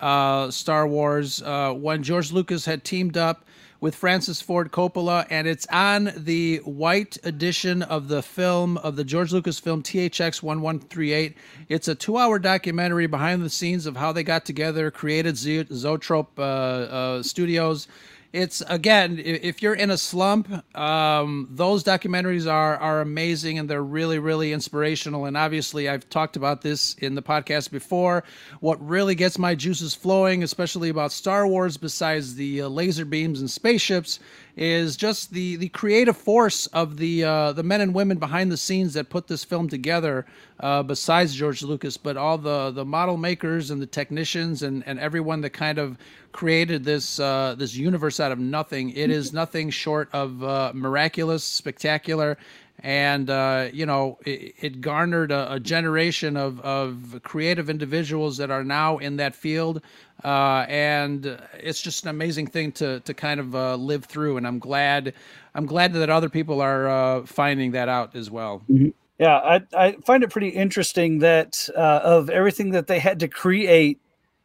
[0.00, 3.44] uh, Star Wars uh, when George Lucas had teamed up
[3.80, 9.04] with Francis Ford Coppola, and it's on the white edition of the film of the
[9.04, 11.36] George Lucas film THX 1138.
[11.68, 16.38] It's a two hour documentary behind the scenes of how they got together, created Zoetrope
[16.38, 17.88] uh, uh, Studios
[18.32, 23.82] it's again if you're in a slump um, those documentaries are are amazing and they're
[23.82, 25.24] really really inspirational.
[25.24, 28.24] And obviously i've talked about this in the podcast before.
[28.60, 33.40] What really gets my juices flowing especially about star wars besides the uh, laser beams
[33.40, 34.20] and spaceships
[34.60, 38.58] is just the the creative force of the uh, the men and women behind the
[38.58, 40.26] scenes that put this film together.
[40.60, 45.00] Uh, besides George Lucas, but all the the model makers and the technicians and and
[45.00, 45.96] everyone that kind of
[46.32, 48.90] created this uh, this universe out of nothing.
[48.90, 52.36] It is nothing short of uh, miraculous, spectacular,
[52.82, 58.50] and uh, you know it, it garnered a, a, generation of, of creative individuals that
[58.50, 59.82] are now in that field
[60.24, 64.36] uh, and it's just an amazing thing to to kind of uh, live through.
[64.36, 65.14] And I'm glad
[65.54, 68.62] I'm glad that other people are uh, finding that out as well.
[68.70, 68.88] Mm-hmm.
[69.18, 73.28] Yeah, I I find it pretty interesting that uh, of everything that they had to
[73.28, 74.00] create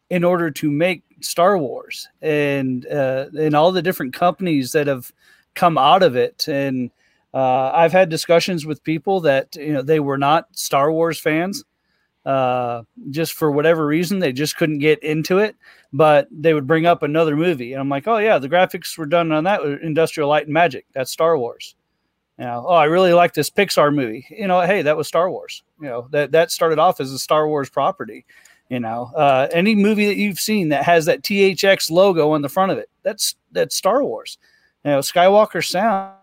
[0.10, 5.12] in order to make Star Wars, and uh, and all the different companies that have
[5.56, 6.92] come out of it, and
[7.36, 11.64] uh, I've had discussions with people that you know they were not Star Wars fans
[12.26, 12.82] uh,
[13.12, 15.56] just for whatever reason they just couldn't get into it
[15.94, 19.06] but they would bring up another movie and i'm like oh yeah the graphics were
[19.06, 21.76] done on that industrial light and magic that's star wars.
[22.40, 24.26] You know oh i really like this pixar movie.
[24.30, 25.64] You know hey that was star wars.
[25.80, 28.26] You know that that started off as a star wars property
[28.70, 32.50] you know uh, any movie that you've seen that has that thx logo on the
[32.50, 34.40] front of it that's that's star wars.
[34.84, 36.14] You know skywalker sound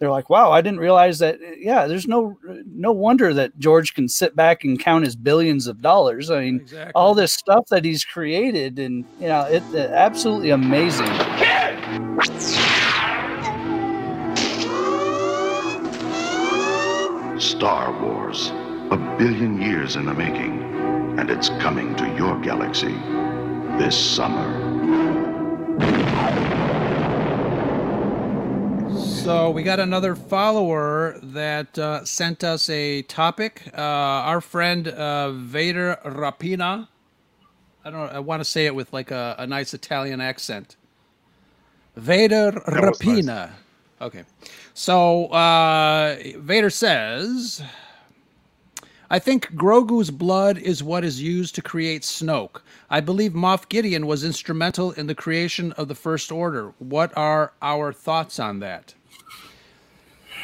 [0.00, 1.38] they're like, wow, I didn't realize that.
[1.58, 5.82] Yeah, there's no no wonder that George can sit back and count his billions of
[5.82, 6.30] dollars.
[6.30, 6.92] I mean, exactly.
[6.94, 11.06] all this stuff that he's created, and you know, it, it absolutely amazing.
[17.38, 18.52] Star Wars,
[18.90, 20.62] a billion years in the making,
[21.18, 22.94] and it's coming to your galaxy
[23.78, 24.48] this summer.
[28.98, 33.62] So we got another follower that uh, sent us a topic.
[33.72, 36.88] Uh, our friend uh, Vader Rapina.
[37.84, 38.10] I don't.
[38.12, 40.76] I want to say it with like a, a nice Italian accent.
[41.96, 43.24] Vader Rapina.
[43.24, 43.50] Nice.
[44.00, 44.24] Okay.
[44.74, 47.62] So uh, Vader says,
[49.12, 52.60] I think Grogu's blood is what is used to create Snoke.
[52.88, 56.74] I believe Moff Gideon was instrumental in the creation of the First Order.
[56.78, 58.94] What are our thoughts on that?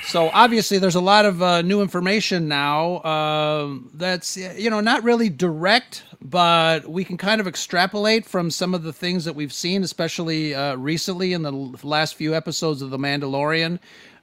[0.07, 5.02] So obviously, there's a lot of uh, new information now uh, that's you know not
[5.02, 9.52] really direct, but we can kind of extrapolate from some of the things that we've
[9.52, 11.50] seen, especially uh, recently in the
[11.82, 13.80] last few episodes of The Mandalorian.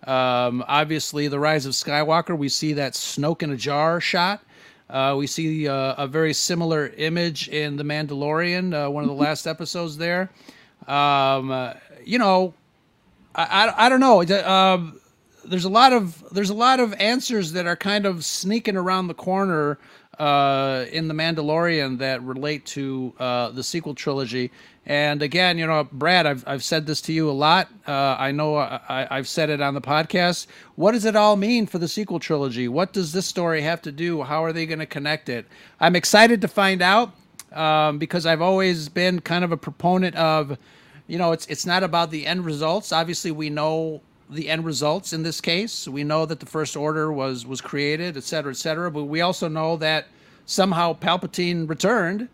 [0.07, 4.41] Um, obviously, the rise of Skywalker, we see that Snoke in a jar shot.
[4.89, 9.15] Uh, we see uh, a very similar image in The Mandalorian, uh, one of the
[9.15, 10.29] last episodes there.
[10.87, 11.73] Um,
[12.05, 12.53] you know,
[13.35, 14.21] I, I, I, don't know.
[14.45, 14.99] Um,
[15.45, 19.07] there's a lot of there's a lot of answers that are kind of sneaking around
[19.07, 19.77] the corner
[20.19, 24.51] uh, in the Mandalorian that relate to uh, the sequel trilogy.
[24.85, 27.69] And again, you know, Brad, I've I've said this to you a lot.
[27.87, 30.47] Uh, I know I, have said it on the podcast.
[30.75, 32.67] What does it all mean for the sequel trilogy?
[32.67, 34.23] What does this story have to do?
[34.23, 35.45] How are they going to connect it?
[35.79, 37.13] I'm excited to find out
[37.53, 40.57] um, because I've always been kind of a proponent of,
[41.07, 42.91] you know, it's it's not about the end results.
[42.91, 45.87] Obviously, we know the end results in this case.
[45.87, 48.89] We know that the First Order was was created, et cetera, et cetera.
[48.91, 50.07] But we also know that
[50.45, 52.29] somehow Palpatine returned.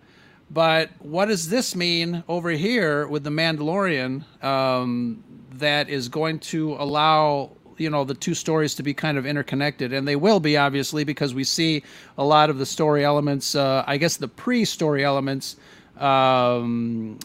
[0.51, 5.23] But what does this mean over here with the Mandalorian um,
[5.53, 9.93] that is going to allow you know the two stories to be kind of interconnected
[9.93, 11.81] and they will be obviously because we see
[12.17, 15.55] a lot of the story elements uh, i guess the pre-story elements
[15.97, 17.17] um,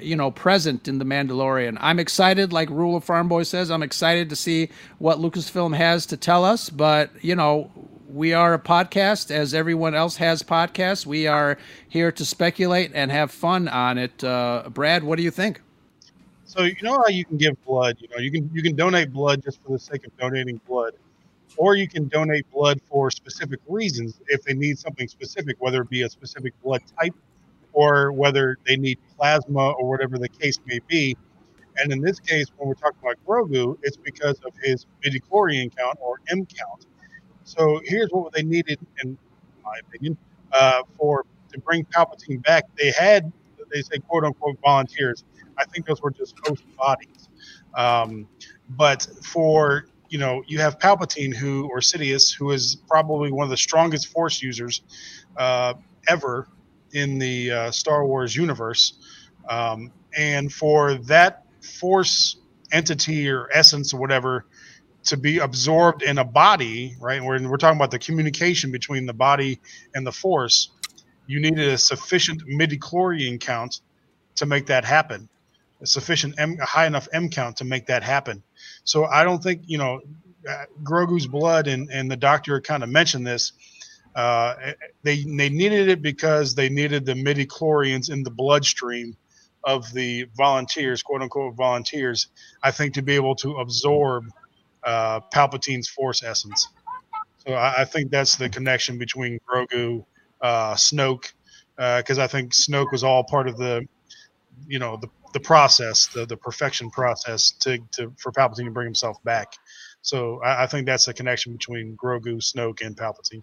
[0.00, 1.76] you know, present in The Mandalorian.
[1.80, 4.68] I'm excited, like Rule of Farm Boy says, I'm excited to see
[4.98, 6.70] what Lucasfilm has to tell us.
[6.70, 7.70] But, you know,
[8.08, 11.06] we are a podcast, as everyone else has podcasts.
[11.06, 14.22] We are here to speculate and have fun on it.
[14.22, 15.60] Uh, Brad, what do you think?
[16.44, 17.96] So you know how you can give blood.
[17.98, 20.92] You know, you can you can donate blood just for the sake of donating blood,
[21.56, 25.88] or you can donate blood for specific reasons if they need something specific, whether it
[25.88, 27.14] be a specific blood type
[27.72, 31.16] or whether they need plasma or whatever the case may be.
[31.78, 35.98] And in this case, when we're talking about Grogu, it's because of his midichlorian count
[36.00, 36.86] or M count.
[37.44, 39.16] So here's what they needed, in
[39.64, 40.16] my opinion,
[40.52, 42.64] uh, for to bring Palpatine back.
[42.76, 43.32] They had,
[43.72, 45.24] they say, quote unquote, volunteers.
[45.58, 47.28] I think those were just host bodies.
[47.74, 48.28] Um,
[48.70, 53.50] but for you know, you have Palpatine, who or Sidious, who is probably one of
[53.50, 54.82] the strongest Force users
[55.38, 55.72] uh,
[56.06, 56.48] ever
[56.92, 58.94] in the uh, Star Wars universe.
[59.48, 61.44] Um, and for that
[61.78, 62.36] Force
[62.72, 64.46] entity or essence or whatever
[65.04, 67.22] to be absorbed in a body, right?
[67.22, 69.60] We're, we're talking about the communication between the body
[69.94, 70.70] and the Force.
[71.26, 73.80] You needed a sufficient midichlorian count
[74.36, 75.28] to make that happen,
[75.80, 78.42] a sufficient M, a high enough M count to make that happen.
[78.84, 80.00] So I don't think you know
[80.48, 83.52] uh, Grogu's blood and and the doctor kind of mentioned this.
[84.14, 84.54] Uh,
[85.02, 89.16] they they needed it because they needed the midichlorians in the bloodstream
[89.64, 92.28] of the volunteers, quote unquote volunteers.
[92.62, 94.26] I think to be able to absorb
[94.82, 96.68] uh, Palpatine's Force essence.
[97.46, 100.04] So I, I, think that's the connection between Grogu,
[100.40, 101.32] uh, Snoke,
[101.76, 103.86] because uh, I think Snoke was all part of the,
[104.66, 108.86] you know, the the process, the the perfection process to, to for Palpatine to bring
[108.86, 109.54] himself back.
[110.02, 113.42] So I, I think that's the connection between Grogu, Snoke, and Palpatine.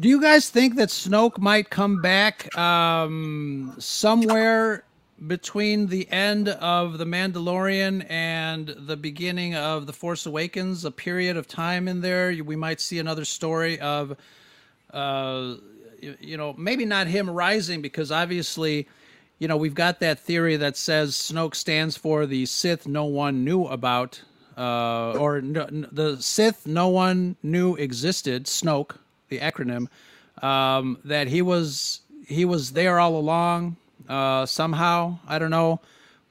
[0.00, 4.84] Do you guys think that Snoke might come back um, somewhere
[5.26, 10.86] between the end of The Mandalorian and the beginning of The Force Awakens?
[10.86, 14.16] A period of time in there, we might see another story of,
[14.94, 15.56] uh,
[16.00, 18.88] you know, maybe not him rising because obviously
[19.38, 23.44] you know, we've got that theory that says Snoke stands for the Sith no one
[23.44, 24.22] knew about,
[24.56, 28.44] uh, or no, the Sith no one knew existed.
[28.44, 28.96] Snoke,
[29.30, 29.86] the acronym,
[30.42, 33.76] um, that he was he was there all along
[34.08, 35.18] uh, somehow.
[35.26, 35.80] I don't know,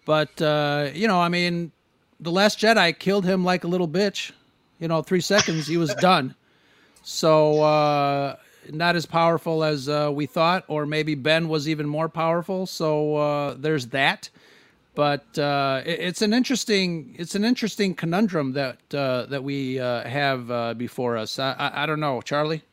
[0.05, 1.71] but uh, you know, I mean,
[2.19, 4.31] the Last Jedi killed him like a little bitch.
[4.79, 6.35] You know, three seconds he was done.
[7.03, 8.35] So uh,
[8.71, 12.65] not as powerful as uh, we thought, or maybe Ben was even more powerful.
[12.65, 14.29] So uh, there's that.
[14.95, 21.17] But uh, it, it's an interesting it's an interesting conundrum that that we have before
[21.17, 21.39] us.
[21.39, 22.63] I, I, I, don't know, Charlie.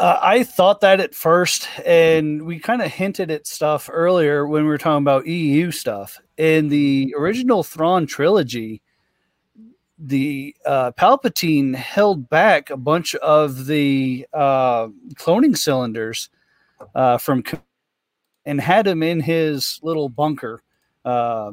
[0.00, 4.68] I thought that at first, and we kind of hinted at stuff earlier when we
[4.68, 6.18] were talking about EU stuff.
[6.36, 8.80] In the original Thrawn trilogy,
[9.98, 16.28] the uh, Palpatine held back a bunch of the uh, cloning cylinders
[16.94, 17.42] uh, from
[18.46, 20.62] and had him in his little bunker.
[21.04, 21.52] Uh,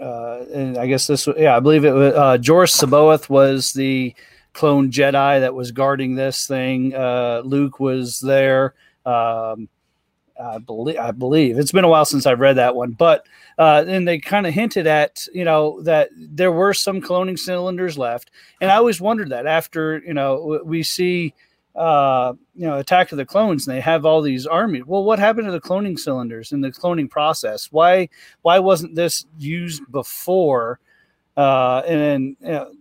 [0.00, 4.14] uh, and I guess this, yeah, I believe it was uh, Joruus C'baoth was the
[4.52, 6.90] clone Jedi that was guarding this thing.
[7.44, 8.74] Luke was there.
[9.04, 9.68] Um,
[10.40, 13.26] I believe I believe it's been a while since I've read that one, but
[13.58, 17.98] uh, and they kind of hinted at you know that there were some cloning cylinders
[17.98, 18.30] left,
[18.60, 21.34] and I always wondered that after you know we see
[21.74, 24.84] uh, you know Attack of the Clones and they have all these armies.
[24.86, 27.70] Well, what happened to the cloning cylinders in the cloning process?
[27.70, 28.08] Why
[28.42, 30.80] why wasn't this used before?
[31.36, 32.72] Uh, and you know,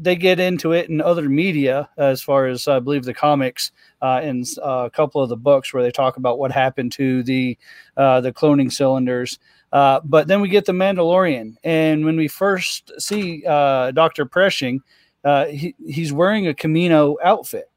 [0.00, 3.70] they get into it in other media, as far as I believe the comics
[4.00, 7.22] uh, in uh, a couple of the books where they talk about what happened to
[7.22, 7.58] the
[7.96, 9.38] uh, the cloning cylinders.
[9.72, 14.80] Uh, but then we get the Mandalorian, and when we first see uh, Doctor Pershing,
[15.22, 17.70] uh, he, he's wearing a Kamino outfit,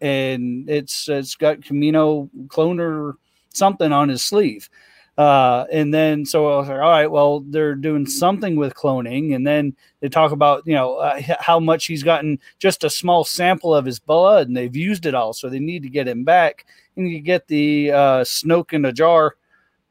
[0.00, 3.14] and it's it's got Kamino cloner
[3.54, 4.68] something on his sleeve.
[5.16, 9.34] Uh, and then so I was like, all right, well, they're doing something with cloning.
[9.34, 13.24] And then they talk about, you know, uh, how much he's gotten just a small
[13.24, 15.32] sample of his blood and they've used it all.
[15.32, 16.66] So they need to get him back.
[16.96, 19.36] And you get the uh, Snoke in a jar,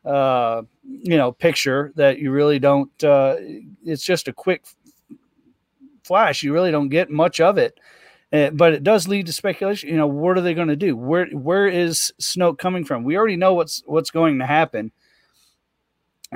[0.05, 3.37] uh, you know, picture that you really don't, uh,
[3.83, 4.63] it's just a quick
[6.03, 6.43] flash.
[6.43, 7.79] You really don't get much of it.
[8.31, 9.89] Uh, but it does lead to speculation.
[9.89, 10.95] You know, what are they going to do?
[10.97, 13.03] Where where is Snoke coming from?
[13.03, 14.91] We already know what's what's going to happen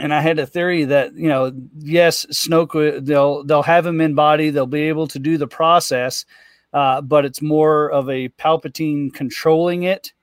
[0.02, 4.16] and I had a theory that you know, yes, Snoke they'll they'll have him in
[4.16, 6.26] body, they'll be able to do the process,
[6.74, 10.14] uh, but it's more of a Palpatine controlling it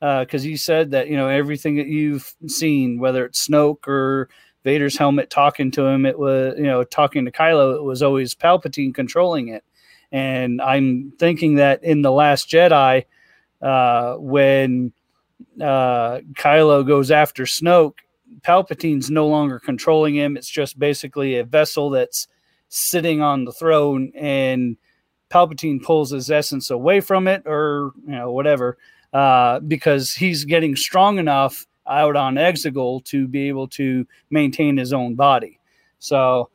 [0.00, 4.28] because uh, he said that you know everything that you've seen, whether it's Snoke or
[4.64, 8.34] Vader's helmet talking to him, it was you know talking to Kylo, it was always
[8.34, 9.64] Palpatine controlling it,
[10.12, 13.04] and I'm thinking that in the Last Jedi,
[13.62, 14.92] uh, when
[15.60, 17.98] uh, Kylo goes after Snoke
[18.42, 20.36] Palpatine's no longer controlling him.
[20.36, 22.28] It's just basically a vessel that's
[22.68, 24.76] sitting on the throne, and
[25.30, 28.78] Palpatine pulls his essence away from it, or you know whatever,
[29.12, 34.92] uh, because he's getting strong enough out on Exegol to be able to maintain his
[34.92, 35.58] own body.
[35.98, 36.50] So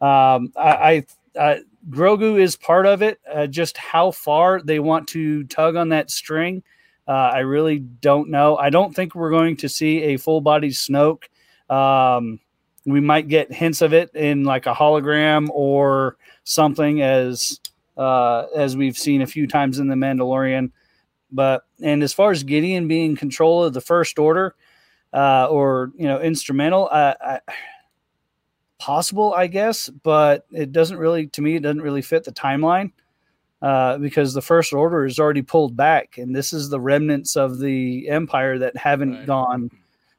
[0.00, 1.04] um, I,
[1.38, 1.60] I,
[1.90, 3.20] Grogu is part of it.
[3.32, 6.62] Uh, just how far they want to tug on that string,
[7.08, 8.56] uh, I really don't know.
[8.56, 11.24] I don't think we're going to see a full body Snoke.
[11.70, 12.38] Um,
[12.84, 17.60] we might get hints of it in like a hologram or something, as
[17.96, 20.70] uh, as we've seen a few times in the Mandalorian.
[21.32, 24.54] But and as far as Gideon being control of the First Order,
[25.14, 27.40] uh, or you know, instrumental, I, I,
[28.78, 32.92] possible, I guess, but it doesn't really, to me, it doesn't really fit the timeline
[33.62, 37.58] uh, because the First Order is already pulled back, and this is the remnants of
[37.58, 39.26] the Empire that haven't right.
[39.26, 39.70] gone,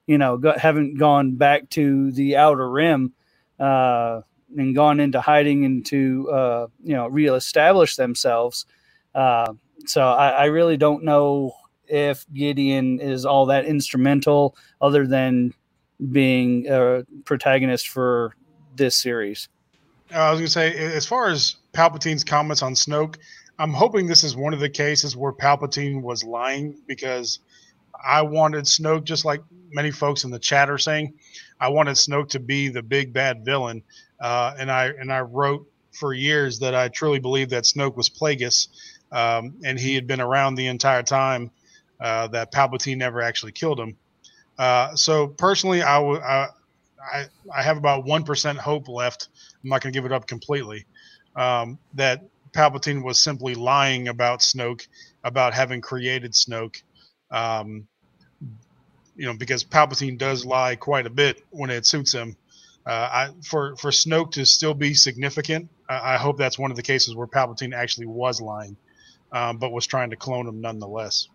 [0.08, 3.14] you know, go, haven't gone back to the Outer Rim.
[3.60, 4.22] Uh,
[4.58, 8.66] and gone into hiding and to uh, you know reestablish themselves.
[9.14, 9.54] Uh,
[9.86, 11.54] so I, I, really don't know
[11.88, 15.54] if Gideon is all that instrumental, other than
[16.12, 18.36] being a protagonist for
[18.76, 19.50] this series.
[20.14, 23.17] Uh, I was going to say, as far as Palpatine's comments on Snoke,
[23.59, 27.39] I'm hoping this is one of the cases where Palpatine was lying because
[28.03, 29.41] I wanted Snoke, just like
[29.72, 31.13] many folks in the chat are saying,
[31.59, 33.84] I wanted Snoke to be the big bad villain,
[34.22, 38.09] uh, and I and I wrote for years that I truly believed that Snoke was
[38.09, 38.70] Plagueis,
[39.11, 41.51] um, and he had been around the entire time
[41.99, 43.97] uh, that Palpatine never actually killed him.
[44.57, 46.47] Uh, so personally, I, w- I,
[47.13, 49.28] I, I have about one percent hope left.
[49.63, 50.86] I'm not going to give it up completely.
[51.40, 54.88] Um, that Palpatine was simply lying about Snoke,
[55.24, 56.82] about having created Snoke.
[57.32, 57.88] Um,
[59.16, 62.36] you know, because Palpatine does lie quite a bit when it suits him.
[62.86, 66.78] Uh, I, for for Snoke to still be significant, I, I, hope that's one of
[66.78, 68.76] the cases where Palpatine actually was lying,
[69.32, 71.28] um, but was trying to clone him nonetheless.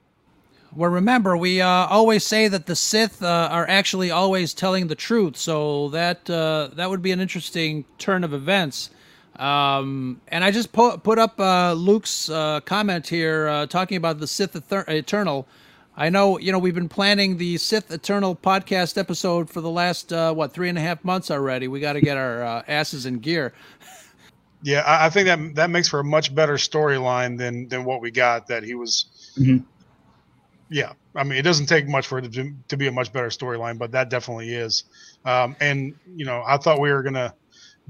[0.75, 4.95] Well, remember, we uh, always say that the Sith uh, are actually always telling the
[4.95, 8.91] truth, so that uh, that would be an interesting turn of events.
[9.37, 14.21] Um, and I just po- put up uh, Luke's uh, comment here uh, talking about
[14.21, 15.47] the Sith Eternal.
[15.97, 20.11] I know, you know, we've been planning the Sith Eternal podcast episode for the last
[20.11, 21.69] what three and a half months already.
[21.69, 23.53] We got to get our asses in gear.
[24.63, 28.11] Yeah, I think that that makes for a much better storyline than than what we
[28.11, 28.47] got.
[28.47, 29.07] That he was.
[29.39, 29.59] Mm-hmm
[30.75, 33.29] yeah, I mean, it doesn't take much for it to, to be a much better
[33.29, 34.85] storyline, but that definitely is.
[35.25, 37.35] Um, and you know, I thought we were gonna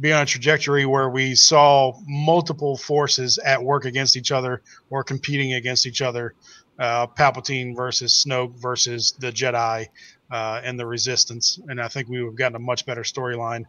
[0.00, 5.04] be on a trajectory where we saw multiple forces at work against each other or
[5.04, 6.34] competing against each other.
[6.78, 9.86] Uh, Palpatine versus Snoke versus the Jedi
[10.32, 13.64] uh, and the Resistance, and I think we would have gotten a much better storyline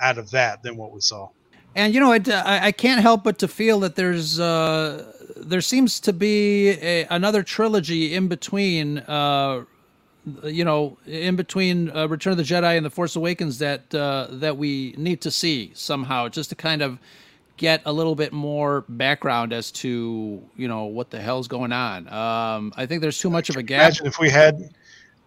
[0.00, 1.28] out of that than what we saw.
[1.74, 5.60] And you know, it, I, I can't help but to feel that there's uh, there
[5.60, 8.98] seems to be a, another trilogy in between.
[8.98, 9.64] Uh,
[10.44, 14.28] you know, in between uh, Return of the Jedi and The Force Awakens that uh,
[14.30, 16.98] that we need to see somehow, just to kind of
[17.56, 22.08] get a little bit more background as to you know what the hell's going on.
[22.08, 23.80] Um, I think there's too much of a gap.
[23.80, 24.70] Imagine if we had,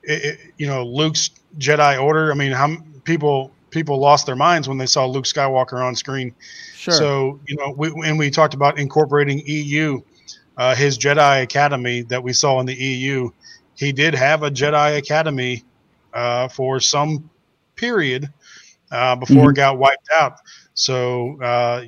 [0.04, 1.30] it, you know, Luke's
[1.60, 2.32] Jedi Order.
[2.32, 6.34] I mean, how people people lost their minds when they saw Luke Skywalker on screen.
[6.76, 6.94] Sure.
[6.94, 10.02] So you know, we, and we talked about incorporating EU,
[10.58, 13.30] uh, his Jedi Academy that we saw in the EU.
[13.82, 15.64] He did have a Jedi Academy
[16.14, 17.32] uh, for some
[17.76, 18.32] period
[18.92, 19.50] uh, before mm-hmm.
[19.50, 20.34] it got wiped out.
[20.76, 21.86] So uh,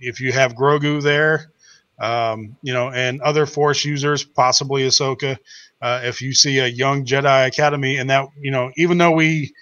[0.00, 1.52] if you have Grogu there,
[2.00, 5.38] um, you know, and other Force users, possibly Ahsoka.
[5.80, 9.54] Uh, if you see a young Jedi Academy, and that you know, even though we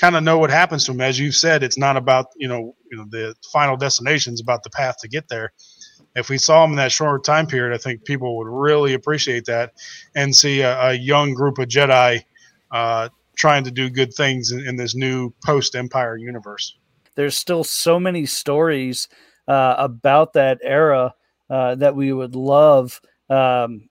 [0.00, 1.00] kind of know what happens to them.
[1.00, 4.62] As you've said, it's not about you know you know the final destination; it's about
[4.62, 5.52] the path to get there.
[6.16, 9.44] If we saw them in that short time period, I think people would really appreciate
[9.46, 9.72] that
[10.14, 12.24] and see a, a young group of Jedi
[12.70, 16.76] uh, trying to do good things in, in this new post Empire universe.
[17.14, 19.08] There's still so many stories
[19.48, 21.14] uh, about that era
[21.48, 23.00] uh, that we would love.
[23.28, 23.88] Um,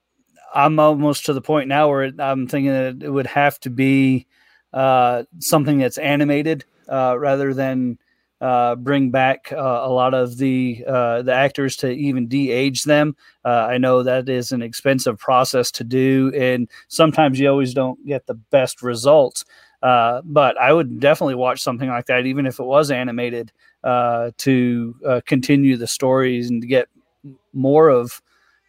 [0.54, 4.28] I'm almost to the point now where I'm thinking that it would have to be
[4.74, 8.00] uh, something that's animated uh, rather than
[8.42, 13.16] uh, bring back uh, a lot of the uh, the actors to even de-age them.
[13.44, 18.04] Uh, I know that is an expensive process to do, and sometimes you always don't
[18.06, 19.44] get the best results.
[19.82, 23.52] but I would definitely watch something like that, even if it was animated,
[23.84, 26.88] to continue the stories and to get
[27.54, 28.22] more of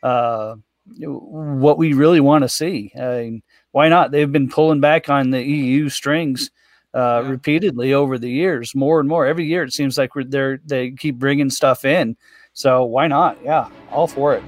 [0.02, 2.92] what we really want to see.
[2.96, 4.10] I mean, why not?
[4.10, 6.50] They've been pulling back on the EU strings
[6.94, 7.30] uh, yeah.
[7.30, 9.26] repeatedly over the years, more and more.
[9.26, 12.16] Every year, it seems like they're they keep bringing stuff in.
[12.52, 13.38] So why not?
[13.44, 14.42] Yeah, all for it.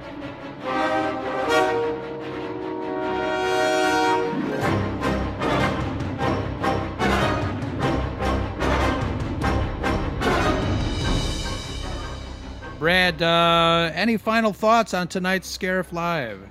[12.83, 16.41] Brad, uh, any final thoughts on tonight's Scarif Live?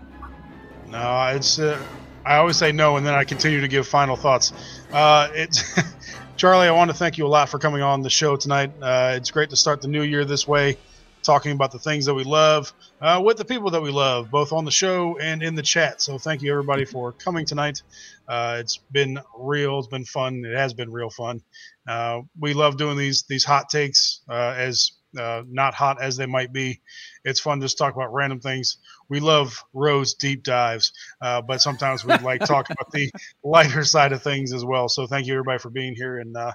[0.89, 1.59] No, it's.
[1.59, 1.79] Uh,
[2.25, 4.53] I always say no, and then I continue to give final thoughts.
[4.93, 5.29] Uh,
[6.37, 6.67] Charlie.
[6.67, 8.73] I want to thank you a lot for coming on the show tonight.
[8.81, 10.77] Uh, it's great to start the new year this way,
[11.23, 14.53] talking about the things that we love uh, with the people that we love, both
[14.53, 16.01] on the show and in the chat.
[16.01, 17.83] So thank you everybody for coming tonight.
[18.27, 19.79] Uh, it's been real.
[19.79, 20.45] It's been fun.
[20.45, 21.43] It has been real fun.
[21.87, 26.53] Uh, we love doing these these hot takes uh, as not hot as they might
[26.53, 26.81] be.
[27.25, 28.79] It's fun just to talk about random things.
[29.13, 30.91] We love Rose deep dives,
[31.21, 33.13] uh, but sometimes we like talking about the
[33.45, 34.89] lighter side of things as well.
[34.89, 36.53] So thank you everybody for being here and uh,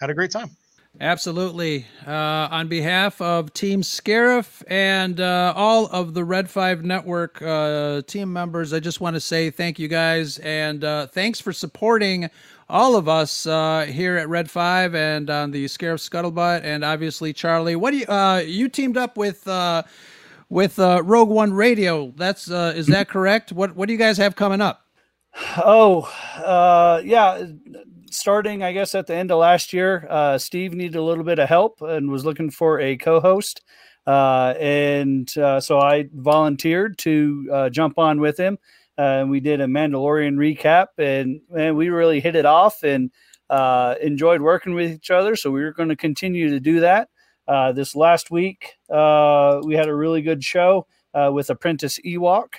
[0.00, 0.50] had a great time.
[1.00, 1.86] Absolutely.
[2.06, 8.02] Uh, on behalf of Team Scarif and uh, all of the Red 5 Network uh,
[8.02, 12.30] team members, I just want to say thank you guys and uh, thanks for supporting
[12.68, 16.62] all of us uh, here at Red 5 and on the Scarif Scuttlebutt.
[16.62, 19.48] And obviously, Charlie, what do you, uh, you teamed up with.
[20.52, 23.52] With Rogue One Radio, that's is that correct?
[23.52, 24.86] What what do you guys have coming up?
[25.64, 26.10] Oh,
[27.04, 27.46] yeah
[28.14, 31.38] starting, I guess, at the end of last year, uh, Steve needed a little bit
[31.38, 33.62] of help and was looking for a co-host,
[34.06, 38.58] uh, and uh, so I volunteered to uh, jump on with him.
[38.98, 43.10] and we did a Mandalorian recap, and and we really hit it off and
[43.50, 45.36] uh, enjoyed working with each other.
[45.36, 47.08] So we were going to continue to do that.
[47.48, 52.54] Uh, this last week, we had a really good show with Apprentice Ewok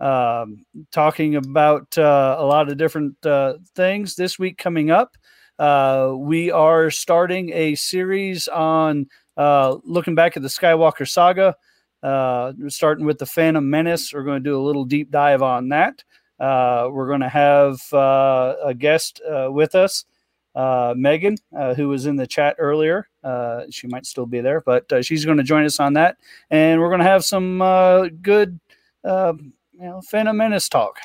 [0.00, 5.16] um, talking about uh, a lot of different uh, things this week coming up.
[5.58, 9.06] Uh, we are starting a series on
[9.36, 11.54] uh, looking back at the Skywalker saga,
[12.02, 14.12] uh, starting with the Phantom Menace.
[14.12, 16.04] We're going to do a little deep dive on that.
[16.38, 20.04] Uh, we're going to have a guest with us.
[20.54, 21.36] Megan,
[21.76, 23.08] who was in the chat earlier,
[23.70, 26.16] she might still be there, but she's going to join us on that.
[26.50, 27.58] And we're going to have some
[28.22, 28.60] good
[29.04, 30.98] you know, Phantom Menace talk.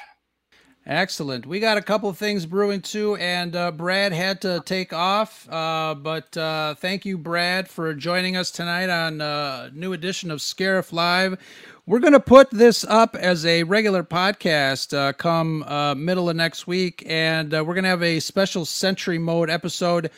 [0.86, 1.46] Excellent.
[1.46, 5.48] We got a couple things brewing too, and uh, Brad had to take off.
[5.48, 10.32] Uh, but uh, thank you, Brad, for joining us tonight on a uh, new edition
[10.32, 11.38] of Scarif Live.
[11.92, 16.38] We're going to put this up as a regular podcast uh, come uh, middle of
[16.38, 20.10] next week, and we're going to have a special Century Mode episode.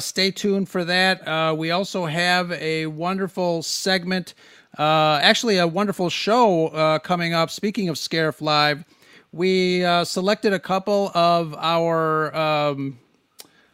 [0.00, 1.56] stay tuned for that.
[1.56, 4.34] we also have a wonderful segment
[4.78, 7.50] uh, actually, a wonderful show uh, coming up.
[7.50, 8.84] Speaking of Scarif Live,
[9.32, 12.98] we uh, selected a couple of our um,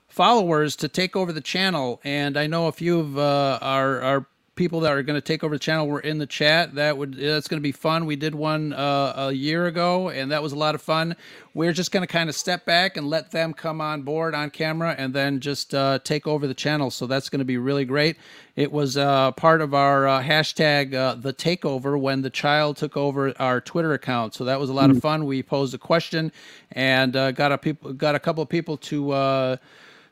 [0.06, 4.26] followers to take over the channel, and I know a few of uh, our our
[4.56, 6.74] people that are going to take over the channel were in the chat.
[6.74, 8.06] That would that's going to be fun.
[8.06, 11.16] We did one uh, a year ago, and that was a lot of fun.
[11.54, 14.50] We're just going to kind of step back and let them come on board on
[14.50, 16.90] camera, and then just uh, take over the channel.
[16.90, 18.16] So that's going to be really great.
[18.56, 22.96] It was uh, part of our uh, hashtag uh, the takeover when the child took
[22.96, 24.34] over our Twitter account.
[24.34, 24.96] So that was a lot mm.
[24.96, 25.26] of fun.
[25.26, 26.30] We posed a question
[26.72, 29.58] and uh, got a people got a couple of people to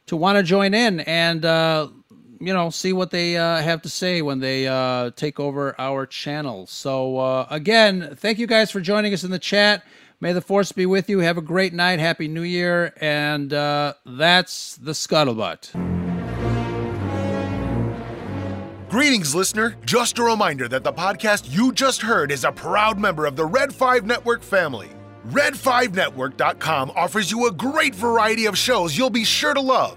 [0.04, 1.44] to want to join in and
[2.42, 6.06] you know, see what they uh, have to say when they uh, take over our
[6.06, 6.66] channel.
[6.66, 9.84] So, uh, again, thank you guys for joining us in the chat.
[10.20, 11.20] May the force be with you.
[11.20, 12.00] Have a great night.
[12.00, 12.94] Happy New Year.
[13.00, 15.70] And uh, that's the scuttlebutt.
[18.90, 19.76] Greetings, listener.
[19.84, 23.46] Just a reminder that the podcast you just heard is a proud member of the
[23.46, 24.90] Red 5 Network family.
[25.28, 29.96] Red5Network.com offers you a great variety of shows you'll be sure to love.